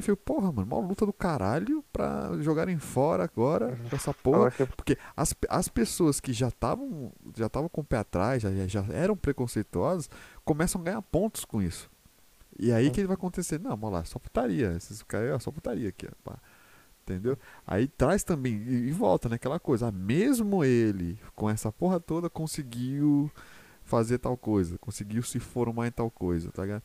Eu 0.00 0.02
fico, 0.02 0.16
porra, 0.16 0.50
mano, 0.50 0.66
uma 0.66 0.86
luta 0.86 1.04
do 1.04 1.12
caralho 1.12 1.84
pra 1.92 2.30
jogarem 2.40 2.78
fora 2.78 3.22
agora 3.24 3.78
uhum. 3.78 3.88
essa 3.92 4.14
porra. 4.14 4.50
Porque 4.76 4.96
as, 5.14 5.34
as 5.48 5.68
pessoas 5.68 6.20
que 6.20 6.32
já 6.32 6.48
estavam 6.48 7.12
já 7.36 7.46
estavam 7.46 7.68
com 7.68 7.82
o 7.82 7.84
pé 7.84 7.98
atrás, 7.98 8.42
já, 8.42 8.50
já 8.66 8.84
eram 8.92 9.14
preconceituosas, 9.14 10.08
começam 10.44 10.80
a 10.80 10.84
ganhar 10.84 11.02
pontos 11.02 11.44
com 11.44 11.60
isso. 11.60 11.90
E 12.58 12.72
aí 12.72 12.88
o 12.88 12.92
que 12.92 13.06
vai 13.06 13.14
acontecer? 13.14 13.60
Não, 13.60 13.70
vamos 13.76 13.92
lá, 13.92 14.04
só 14.04 14.18
putaria. 14.18 14.72
Esses 14.76 15.02
caras, 15.02 15.42
só 15.42 15.50
putaria 15.50 15.90
aqui, 15.90 16.08
ó, 16.26 16.32
Entendeu? 17.02 17.36
Aí 17.66 17.88
traz 17.88 18.22
também, 18.22 18.54
e, 18.54 18.88
e 18.88 18.92
volta 18.92 19.28
naquela 19.28 19.58
coisa. 19.58 19.88
Ah, 19.88 19.92
mesmo 19.92 20.64
ele, 20.64 21.18
com 21.34 21.50
essa 21.50 21.72
porra 21.72 21.98
toda, 21.98 22.30
conseguiu 22.30 23.30
fazer 23.82 24.18
tal 24.18 24.36
coisa, 24.36 24.78
conseguiu 24.78 25.22
se 25.22 25.40
formar 25.40 25.88
em 25.88 25.90
tal 25.90 26.10
coisa, 26.10 26.52
tá 26.52 26.62
ligado? 26.62 26.82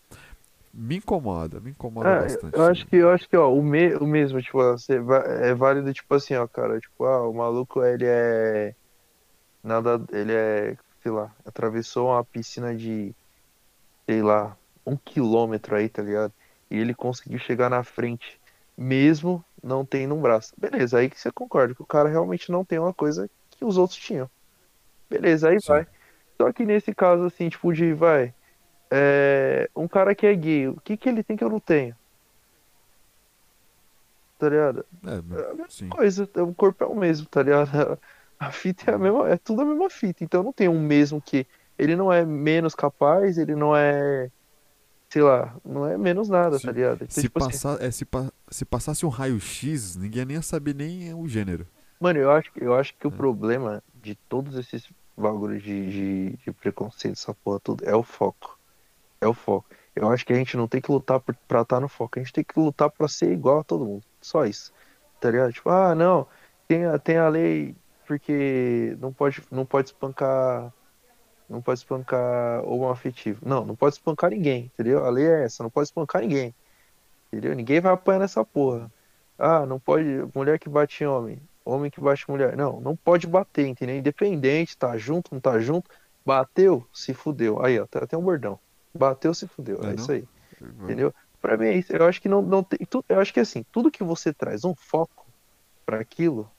Me 0.77 0.97
incomoda, 0.97 1.61
me 1.61 1.71
incomoda 1.71 2.09
é, 2.09 2.19
bastante. 2.23 2.57
Eu 2.57 2.65
acho 2.65 2.85
que, 2.85 2.95
eu 2.97 3.09
acho 3.09 3.29
que, 3.29 3.37
ó, 3.37 3.49
o, 3.49 3.63
me, 3.63 3.95
o 3.95 4.05
mesmo, 4.05 4.41
tipo, 4.41 4.59
é 4.61 5.53
válido, 5.53 5.93
tipo 5.93 6.13
assim, 6.13 6.35
ó, 6.35 6.45
cara, 6.45 6.77
tipo, 6.81 7.05
ah, 7.05 7.29
o 7.29 7.33
maluco, 7.33 7.81
ele 7.81 8.05
é. 8.05 8.75
Nada, 9.63 10.03
ele 10.11 10.33
é, 10.33 10.77
sei 11.01 11.13
lá, 11.13 11.33
atravessou 11.45 12.09
uma 12.09 12.25
piscina 12.25 12.75
de, 12.75 13.15
sei 14.05 14.21
lá, 14.21 14.57
um 14.85 14.97
quilômetro 14.97 15.77
aí, 15.77 15.87
tá 15.87 16.01
ligado? 16.01 16.33
E 16.69 16.77
ele 16.77 16.93
conseguiu 16.93 17.39
chegar 17.39 17.69
na 17.69 17.81
frente, 17.81 18.37
mesmo 18.77 19.43
não 19.63 19.85
tendo 19.85 20.13
um 20.13 20.21
braço. 20.21 20.53
Beleza, 20.57 20.99
aí 20.99 21.09
que 21.09 21.17
você 21.17 21.31
concorda 21.31 21.73
que 21.73 21.81
o 21.81 21.87
cara 21.87 22.09
realmente 22.09 22.51
não 22.51 22.65
tem 22.65 22.79
uma 22.79 22.93
coisa 22.93 23.29
que 23.51 23.63
os 23.63 23.77
outros 23.77 23.97
tinham. 23.97 24.29
Beleza, 25.09 25.49
aí 25.49 25.61
Sim. 25.61 25.67
vai. 25.69 25.87
Só 26.35 26.51
que 26.51 26.65
nesse 26.65 26.93
caso, 26.93 27.23
assim, 27.23 27.47
tipo, 27.47 27.71
de 27.71 27.93
vai. 27.93 28.33
É, 28.91 29.54
cara 29.95 30.13
que 30.13 30.27
é 30.27 30.35
gay, 30.35 30.67
o 30.67 30.75
que, 30.81 30.97
que 30.97 31.07
ele 31.07 31.23
tem 31.23 31.37
que 31.37 31.43
eu 31.43 31.49
não 31.49 31.59
tenho? 31.59 31.95
Tá 34.37 34.49
ligado? 34.49 34.85
É, 35.05 35.13
é 35.13 35.51
a 35.51 35.53
mesma 35.53 35.69
sim. 35.69 35.87
coisa, 35.87 36.29
o 36.35 36.53
corpo 36.53 36.83
é 36.83 36.87
o 36.87 36.93
mesmo, 36.93 37.25
tá 37.27 37.41
ligado? 37.41 37.97
A 38.37 38.51
fita 38.51 38.91
é 38.91 38.93
a 38.93 38.97
mesma, 38.97 39.29
é 39.29 39.37
tudo 39.37 39.61
a 39.61 39.65
mesma 39.65 39.89
fita. 39.89 40.21
Então 40.21 40.43
não 40.43 40.51
tem 40.51 40.67
um 40.67 40.77
mesmo 40.77 41.21
que. 41.21 41.47
Ele 41.79 41.95
não 41.95 42.11
é 42.11 42.25
menos 42.25 42.75
capaz, 42.75 43.37
ele 43.37 43.55
não 43.55 43.73
é 43.73 44.29
sei 45.09 45.21
lá, 45.21 45.55
não 45.63 45.87
é 45.87 45.97
menos 45.97 46.27
nada, 46.27 46.59
se, 46.59 46.65
tá 46.65 46.73
ligado? 46.73 46.95
Então, 46.95 47.07
se, 47.09 47.21
tipo 47.21 47.39
passar, 47.39 47.75
assim, 47.75 47.85
é, 47.85 47.91
se, 47.91 48.03
pa, 48.03 48.29
se 48.49 48.65
passasse 48.65 49.05
um 49.05 49.09
raio-x, 49.09 49.95
ninguém 49.95 50.25
nem 50.25 50.35
ia 50.35 50.41
saber 50.41 50.75
nem 50.75 51.13
o 51.13 51.25
gênero. 51.29 51.65
Mano, 51.97 52.19
eu 52.19 52.29
acho, 52.29 52.51
eu 52.57 52.75
acho 52.75 52.93
que 52.99 53.07
é. 53.07 53.09
o 53.09 53.11
problema 53.11 53.81
de 54.03 54.15
todos 54.27 54.55
esses 54.55 54.89
bagulhos 55.15 55.63
de, 55.63 55.89
de, 55.89 56.37
de, 56.43 56.51
preconceito, 56.51 57.13
essa 57.13 57.33
porra 57.33 57.61
tudo, 57.61 57.85
é 57.85 57.95
o 57.95 58.03
foco. 58.03 58.59
É 59.21 59.27
o 59.27 59.33
foco. 59.33 59.65
Eu 59.95 60.09
acho 60.11 60.25
que 60.25 60.33
a 60.33 60.35
gente 60.35 60.57
não 60.57 60.67
tem 60.67 60.81
que 60.81 60.91
lutar 60.91 61.19
por, 61.19 61.35
pra 61.47 61.61
estar 61.61 61.77
tá 61.77 61.81
no 61.81 61.87
foco, 61.87 62.19
a 62.19 62.23
gente 62.23 62.33
tem 62.33 62.43
que 62.43 62.59
lutar 62.59 62.89
pra 62.89 63.07
ser 63.07 63.31
igual 63.31 63.59
a 63.59 63.63
todo 63.63 63.85
mundo. 63.85 64.03
Só 64.21 64.45
isso. 64.45 64.73
Tá 65.19 65.31
ligado? 65.31 65.53
Tipo, 65.53 65.69
ah, 65.69 65.95
não, 65.95 66.27
tem 66.67 66.85
a, 66.85 66.99
tem 66.99 67.17
a 67.17 67.29
lei 67.29 67.75
porque 68.07 68.95
não 68.99 69.13
pode, 69.13 69.41
não 69.51 69.65
pode 69.65 69.89
espancar 69.89 70.71
não 71.49 71.61
pode 71.61 71.79
espancar 71.79 72.63
ou 72.65 72.89
afetivo. 72.89 73.41
Não, 73.47 73.65
não 73.65 73.75
pode 73.75 73.95
espancar 73.95 74.31
ninguém, 74.31 74.65
entendeu? 74.65 75.05
A 75.05 75.09
lei 75.09 75.25
é 75.25 75.43
essa, 75.43 75.63
não 75.63 75.69
pode 75.69 75.87
espancar 75.87 76.21
ninguém. 76.21 76.53
Entendeu? 77.27 77.55
Ninguém 77.55 77.79
vai 77.79 77.93
apanhar 77.93 78.19
nessa 78.19 78.43
porra. 78.43 78.91
Ah, 79.37 79.65
não 79.65 79.79
pode. 79.79 80.05
Mulher 80.33 80.59
que 80.59 80.69
bate 80.69 81.03
em 81.03 81.07
homem, 81.07 81.41
homem 81.63 81.91
que 81.91 82.01
bate 82.01 82.29
mulher. 82.29 82.55
Não, 82.55 82.79
não 82.79 82.95
pode 82.95 83.27
bater, 83.27 83.67
entendeu? 83.67 83.97
Independente, 83.97 84.77
tá 84.77 84.97
junto, 84.97 85.33
não 85.33 85.41
tá 85.41 85.59
junto. 85.59 85.89
Bateu, 86.25 86.87
se 86.93 87.13
fudeu. 87.13 87.63
Aí, 87.63 87.79
ó, 87.79 87.85
tá 87.85 87.99
até 88.03 88.17
um 88.17 88.23
bordão. 88.23 88.59
Bateu, 88.97 89.33
se 89.33 89.47
fudeu. 89.47 89.83
É, 89.83 89.91
é 89.91 89.95
isso 89.95 90.11
aí. 90.11 90.27
Entendeu? 90.61 91.13
Pra 91.41 91.57
mim 91.57 91.67
é 91.67 91.77
isso. 91.77 91.93
Eu 91.93 92.05
acho 92.05 92.21
que 92.21 92.29
não, 92.29 92.41
não 92.41 92.63
tem. 92.63 92.79
Eu 93.09 93.19
acho 93.19 93.33
que 93.33 93.39
assim, 93.39 93.65
tudo 93.71 93.91
que 93.91 94.03
você 94.03 94.33
traz 94.33 94.63
um 94.63 94.73
foco 94.73 95.25
para 95.85 95.99
aquilo, 95.99 96.49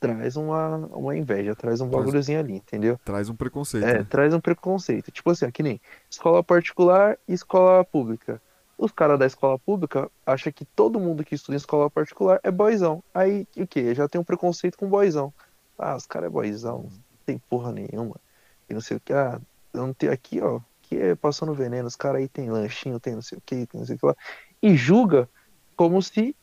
traz 0.00 0.36
uma, 0.36 0.76
uma 0.76 1.16
inveja, 1.16 1.54
traz 1.54 1.80
um 1.80 1.88
bagulhozinho 1.88 2.38
ali, 2.38 2.54
entendeu? 2.54 2.98
Traz 3.04 3.28
um 3.28 3.34
preconceito. 3.34 3.84
É, 3.84 3.98
né? 3.98 4.06
traz 4.08 4.32
um 4.32 4.40
preconceito. 4.40 5.10
Tipo 5.10 5.30
assim, 5.30 5.50
que 5.50 5.62
nem 5.62 5.80
escola 6.10 6.42
particular 6.42 7.18
e 7.26 7.34
escola 7.34 7.84
pública. 7.84 8.40
Os 8.78 8.92
caras 8.92 9.18
da 9.18 9.26
escola 9.26 9.58
pública 9.58 10.08
acham 10.24 10.52
que 10.52 10.64
todo 10.64 11.00
mundo 11.00 11.24
que 11.24 11.34
estuda 11.34 11.56
em 11.56 11.58
escola 11.58 11.90
particular 11.90 12.38
é 12.44 12.50
boizão. 12.50 13.02
Aí, 13.12 13.46
o 13.56 13.66
que? 13.66 13.92
Já 13.92 14.08
tem 14.08 14.20
um 14.20 14.24
preconceito 14.24 14.78
com 14.78 14.88
boizão. 14.88 15.34
Ah, 15.76 15.96
os 15.96 16.06
caras 16.06 16.28
é 16.28 16.30
boizão, 16.30 16.84
não 16.84 16.90
tem 17.26 17.38
porra 17.38 17.72
nenhuma. 17.72 18.16
E 18.70 18.74
não 18.74 18.80
sei 18.80 18.96
o 18.96 19.00
que. 19.00 19.12
Ah, 19.12 19.40
eu 19.72 19.86
não 19.86 19.92
tenho 19.92 20.12
aqui, 20.12 20.40
ó. 20.40 20.60
Que 20.88 20.96
é 20.96 21.14
passando 21.14 21.52
veneno. 21.52 21.86
Os 21.86 21.96
caras 21.96 22.20
aí 22.22 22.28
tem 22.28 22.50
lanchinho, 22.50 22.98
tem 22.98 23.14
não 23.14 23.22
sei 23.22 23.38
o 23.38 23.42
que, 23.44 23.66
tem 23.66 23.78
não 23.80 23.86
sei 23.86 23.96
o 23.96 23.98
que 23.98 24.06
lá. 24.06 24.16
E 24.62 24.74
julga 24.76 25.28
como 25.76 26.00
se 26.02 26.34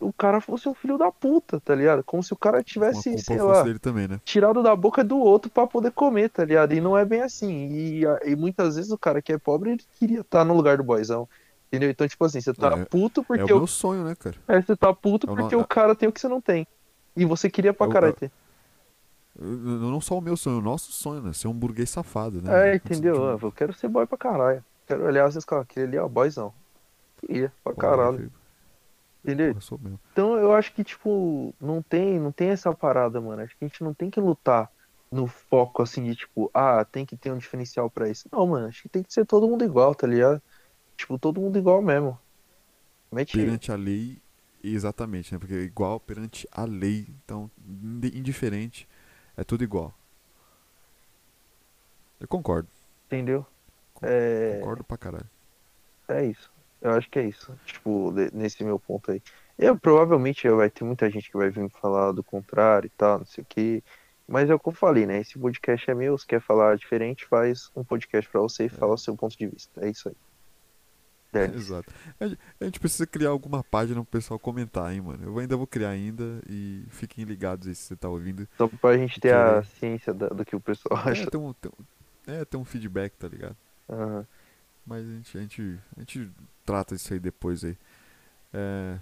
o 0.00 0.12
cara 0.12 0.40
fosse 0.40 0.68
um 0.68 0.74
filho 0.74 0.96
da 0.96 1.10
puta, 1.10 1.60
tá 1.60 1.74
ligado? 1.74 2.04
Como 2.04 2.22
se 2.22 2.32
o 2.32 2.36
cara 2.36 2.62
tivesse, 2.62 3.18
sei 3.18 3.42
lá, 3.42 3.64
também, 3.80 4.06
né? 4.06 4.20
tirado 4.24 4.62
da 4.62 4.74
boca 4.76 5.02
do 5.02 5.18
outro 5.18 5.50
para 5.50 5.66
poder 5.66 5.90
comer, 5.90 6.30
tá 6.30 6.44
ligado? 6.44 6.72
E 6.72 6.80
não 6.80 6.96
é 6.96 7.04
bem 7.04 7.22
assim. 7.22 7.68
E, 7.68 8.02
e, 8.24 8.36
muitas 8.36 8.76
vezes 8.76 8.92
o 8.92 8.98
cara 8.98 9.20
que 9.20 9.32
é 9.32 9.38
pobre, 9.38 9.72
ele 9.72 9.82
queria 9.98 10.20
estar 10.20 10.38
tá 10.38 10.44
no 10.44 10.54
lugar 10.54 10.76
do 10.76 10.84
boizão. 10.84 11.28
Entendeu? 11.66 11.90
Então, 11.90 12.06
tipo 12.08 12.24
assim, 12.24 12.40
você 12.40 12.54
tá 12.54 12.68
É, 12.78 12.84
puto 12.84 13.20
É 13.20 13.24
porque 13.24 13.52
o 13.52 13.56
o 13.56 13.58
meu 13.58 13.66
sonho, 13.66 14.04
né, 14.04 14.14
cara? 14.14 14.36
É, 14.46 14.62
você 14.62 14.76
tá 14.76 14.94
puto 14.94 15.28
É 15.28 15.32
o 15.32 15.36
porque 15.36 15.56
no- 15.56 15.62
o 15.62 15.66
cara 15.66 15.94
tem 15.94 16.08
o 16.08 16.12
que 16.12 16.20
você 16.20 16.28
não 16.28 16.40
tem. 16.40 16.66
E 17.16 17.24
você 17.24 17.50
queria 17.50 17.74
pra 17.74 17.86
É 17.86 17.88
o- 17.90 17.92
caralho 17.92 18.12
é- 18.12 18.14
ter. 18.20 18.26
Eu- 18.26 18.30
eu- 18.30 18.47
Não 19.40 20.00
só 20.00 20.18
o 20.18 20.20
meu 20.20 20.36
sonho, 20.36 20.58
o 20.58 20.62
nosso 20.62 20.92
sonho, 20.92 21.22
né? 21.22 21.32
Ser 21.32 21.48
um 21.48 21.54
burguês 21.54 21.90
safado, 21.90 22.42
né? 22.42 22.50
É, 22.50 22.74
entendeu? 22.76 23.28
Ah, 23.30 23.38
Eu 23.40 23.52
quero 23.52 23.72
ser 23.74 23.88
boy 23.88 24.06
pra 24.06 24.16
caralho. 24.18 24.64
Quero 24.86 25.04
olhar 25.04 25.26
assim, 25.26 25.40
cara, 25.40 25.62
aquele 25.62 25.86
ali, 25.86 25.98
ó, 25.98 26.08
boyzão. 26.08 26.54
Queria, 27.18 27.52
pra 27.64 27.74
porra, 27.74 27.76
caralho. 27.76 28.16
filho, 28.16 28.32
Entendeu? 29.24 29.56
mesmo. 29.80 30.00
Então 30.12 30.38
eu 30.38 30.52
acho 30.54 30.72
que, 30.74 30.84
tipo, 30.84 31.54
não 31.60 31.82
tem, 31.82 32.18
não 32.20 32.32
tem 32.32 32.50
essa 32.50 32.74
parada, 32.74 33.20
mano. 33.20 33.42
Acho 33.42 33.56
que 33.58 33.64
a 33.64 33.68
gente 33.68 33.82
não 33.84 33.94
tem 33.94 34.10
que 34.10 34.20
lutar 34.20 34.70
no 35.10 35.26
foco, 35.26 35.82
assim, 35.82 36.04
de 36.04 36.16
tipo, 36.16 36.50
ah, 36.54 36.84
tem 36.84 37.06
que 37.06 37.16
ter 37.16 37.32
um 37.32 37.38
diferencial 37.38 37.90
pra 37.90 38.08
isso. 38.10 38.28
Não, 38.32 38.46
mano, 38.46 38.68
acho 38.68 38.82
que 38.82 38.88
tem 38.88 39.02
que 39.02 39.12
ser 39.12 39.26
todo 39.26 39.48
mundo 39.48 39.64
igual, 39.64 39.94
tá 39.94 40.06
ligado? 40.06 40.42
Tipo, 40.98 41.18
todo 41.18 41.40
mundo 41.40 41.58
igual 41.58 41.82
mesmo. 41.82 42.18
Mete. 43.12 43.36
Perante 43.36 43.70
a 43.70 43.76
lei, 43.76 44.20
exatamente, 44.62 45.32
né? 45.32 45.38
Porque 45.38 45.54
é 45.54 45.58
igual 45.62 46.00
perante 46.00 46.48
a 46.50 46.64
lei. 46.64 47.08
Então, 47.24 47.50
indi- 47.66 48.18
indiferente, 48.18 48.88
é 49.38 49.44
tudo 49.44 49.62
igual. 49.64 49.94
Eu 52.20 52.26
concordo, 52.26 52.68
Entendeu? 53.06 53.46
É. 54.02 54.58
concordo 54.58 54.84
pra 54.84 54.98
caralho. 54.98 55.30
É 56.08 56.24
isso. 56.24 56.50
Eu 56.82 56.90
acho 56.92 57.08
que 57.08 57.18
é 57.18 57.22
isso. 57.22 57.56
Tipo, 57.64 58.12
nesse 58.32 58.62
meu 58.64 58.78
ponto 58.78 59.10
aí. 59.10 59.22
Eu 59.58 59.78
provavelmente 59.78 60.48
vai 60.50 60.68
ter 60.68 60.84
muita 60.84 61.08
gente 61.10 61.30
que 61.30 61.36
vai 61.36 61.50
vir 61.50 61.68
falar 61.70 62.12
do 62.12 62.22
contrário 62.22 62.86
e 62.86 62.90
tal, 62.90 63.18
não 63.20 63.26
sei 63.26 63.42
o 63.42 63.46
quê. 63.48 63.82
Mas 64.26 64.50
é 64.50 64.54
o 64.54 64.58
que 64.58 64.68
eu 64.68 64.72
falei, 64.72 65.06
né? 65.06 65.20
Esse 65.20 65.38
podcast 65.38 65.90
é 65.90 65.94
meu, 65.94 66.18
se 66.18 66.26
quer 66.26 66.40
falar 66.40 66.76
diferente, 66.76 67.24
faz 67.26 67.70
um 67.74 67.82
podcast 67.82 68.30
pra 68.30 68.40
você 68.40 68.66
e 68.66 68.68
fala 68.68 68.94
o 68.94 68.98
seu 68.98 69.16
ponto 69.16 69.36
de 69.36 69.46
vista. 69.46 69.84
É 69.84 69.88
isso 69.88 70.08
aí. 70.08 70.16
Dane-se. 71.32 71.58
Exato. 71.58 71.92
A 72.18 72.26
gente, 72.28 72.38
a 72.60 72.80
precisa 72.80 73.06
criar 73.06 73.30
alguma 73.30 73.62
página 73.62 74.02
pro 74.02 74.10
pessoal 74.18 74.38
comentar, 74.38 74.92
hein, 74.92 75.00
mano. 75.00 75.24
Eu 75.24 75.38
ainda 75.38 75.56
vou 75.56 75.66
criar 75.66 75.90
ainda 75.90 76.40
e 76.48 76.84
fiquem 76.90 77.24
ligados 77.24 77.68
aí 77.68 77.74
se 77.74 77.82
você 77.82 77.96
tá 77.96 78.08
ouvindo. 78.08 78.48
Só 78.56 78.66
pra 78.68 78.96
gente 78.96 79.20
ter 79.20 79.34
a 79.34 79.60
Querer. 79.62 79.66
ciência 79.78 80.14
da- 80.14 80.28
do 80.28 80.44
que 80.44 80.56
o 80.56 80.60
pessoal 80.60 81.00
É, 81.06 81.10
acha. 81.12 81.30
tem 81.30 81.40
um, 81.40 81.52
tem 81.52 81.70
um- 81.78 82.32
é, 82.32 82.44
tem 82.44 82.58
um 82.60 82.64
feedback, 82.64 83.12
tá 83.18 83.28
ligado? 83.28 83.56
Aham. 83.90 84.26
Mas 84.86 85.06
a 85.06 85.10
gente, 85.12 85.36
a 85.36 85.40
gente, 85.42 85.78
a 85.96 86.00
gente 86.00 86.30
trata 86.64 86.94
isso 86.94 87.12
aí 87.12 87.18
depois 87.20 87.62
aí. 87.62 87.76
É, 88.54 88.98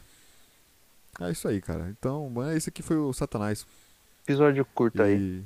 é 1.20 1.30
isso 1.30 1.46
aí, 1.46 1.60
cara. 1.60 1.88
Então, 1.90 2.28
mano, 2.28 2.52
esse 2.56 2.68
aqui 2.68 2.82
foi 2.82 2.96
o 2.96 3.12
Satanás. 3.12 3.64
Episódio 4.24 4.64
curto 4.74 5.00
aí. 5.02 5.16
E... 5.16 5.44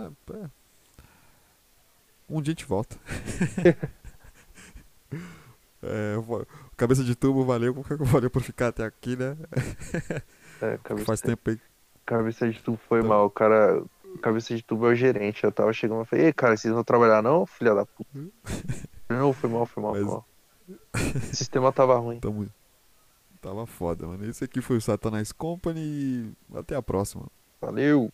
É, 0.00 0.36
é. 0.36 0.50
Um 2.30 2.40
dia 2.40 2.52
a 2.52 2.54
gente 2.54 2.64
volta. 2.64 2.96
É, 5.84 6.16
cabeça 6.76 7.04
de 7.04 7.14
tubo, 7.14 7.44
valeu. 7.44 7.74
Valeu 8.00 8.30
por 8.30 8.42
ficar 8.42 8.68
até 8.68 8.84
aqui, 8.84 9.16
né? 9.16 9.36
É, 10.62 10.78
cabeça, 10.82 11.04
Faz 11.06 11.20
tempo 11.20 11.50
aí. 11.50 11.60
cabeça 12.06 12.50
de 12.50 12.60
tubo 12.62 12.78
foi 12.88 12.98
Então- 13.00 13.08
mal. 13.10 13.26
O 13.26 13.30
cara. 13.30 13.82
Cabeça 14.22 14.54
de 14.54 14.62
tubo 14.62 14.86
é 14.86 14.92
o 14.92 14.94
gerente. 14.94 15.42
Eu 15.44 15.50
tava 15.50 15.72
chegando 15.72 16.02
e 16.02 16.06
falei, 16.06 16.26
ei, 16.26 16.32
cara, 16.32 16.56
vocês 16.56 16.72
vão 16.72 16.84
trabalhar 16.84 17.20
não, 17.22 17.44
filha 17.46 17.74
da 17.74 17.84
puta? 17.84 18.08
Não, 19.08 19.32
foi 19.34 19.50
mal, 19.50 19.66
foi 19.66 19.82
mal, 19.82 19.92
foi 19.92 20.02
Mas- 20.04 20.12
mal. 20.12 20.26
O 21.30 21.34
sistema 21.34 21.70
tava 21.72 21.96
ruim. 21.98 22.20
Tamo... 22.20 22.48
Tava 23.42 23.66
foda, 23.66 24.06
mano. 24.06 24.24
Esse 24.24 24.44
aqui 24.44 24.62
foi 24.62 24.78
o 24.78 24.80
Satanás 24.80 25.30
Company 25.30 25.80
e 25.80 26.32
até 26.56 26.74
a 26.74 26.80
próxima. 26.80 27.26
Valeu! 27.60 28.10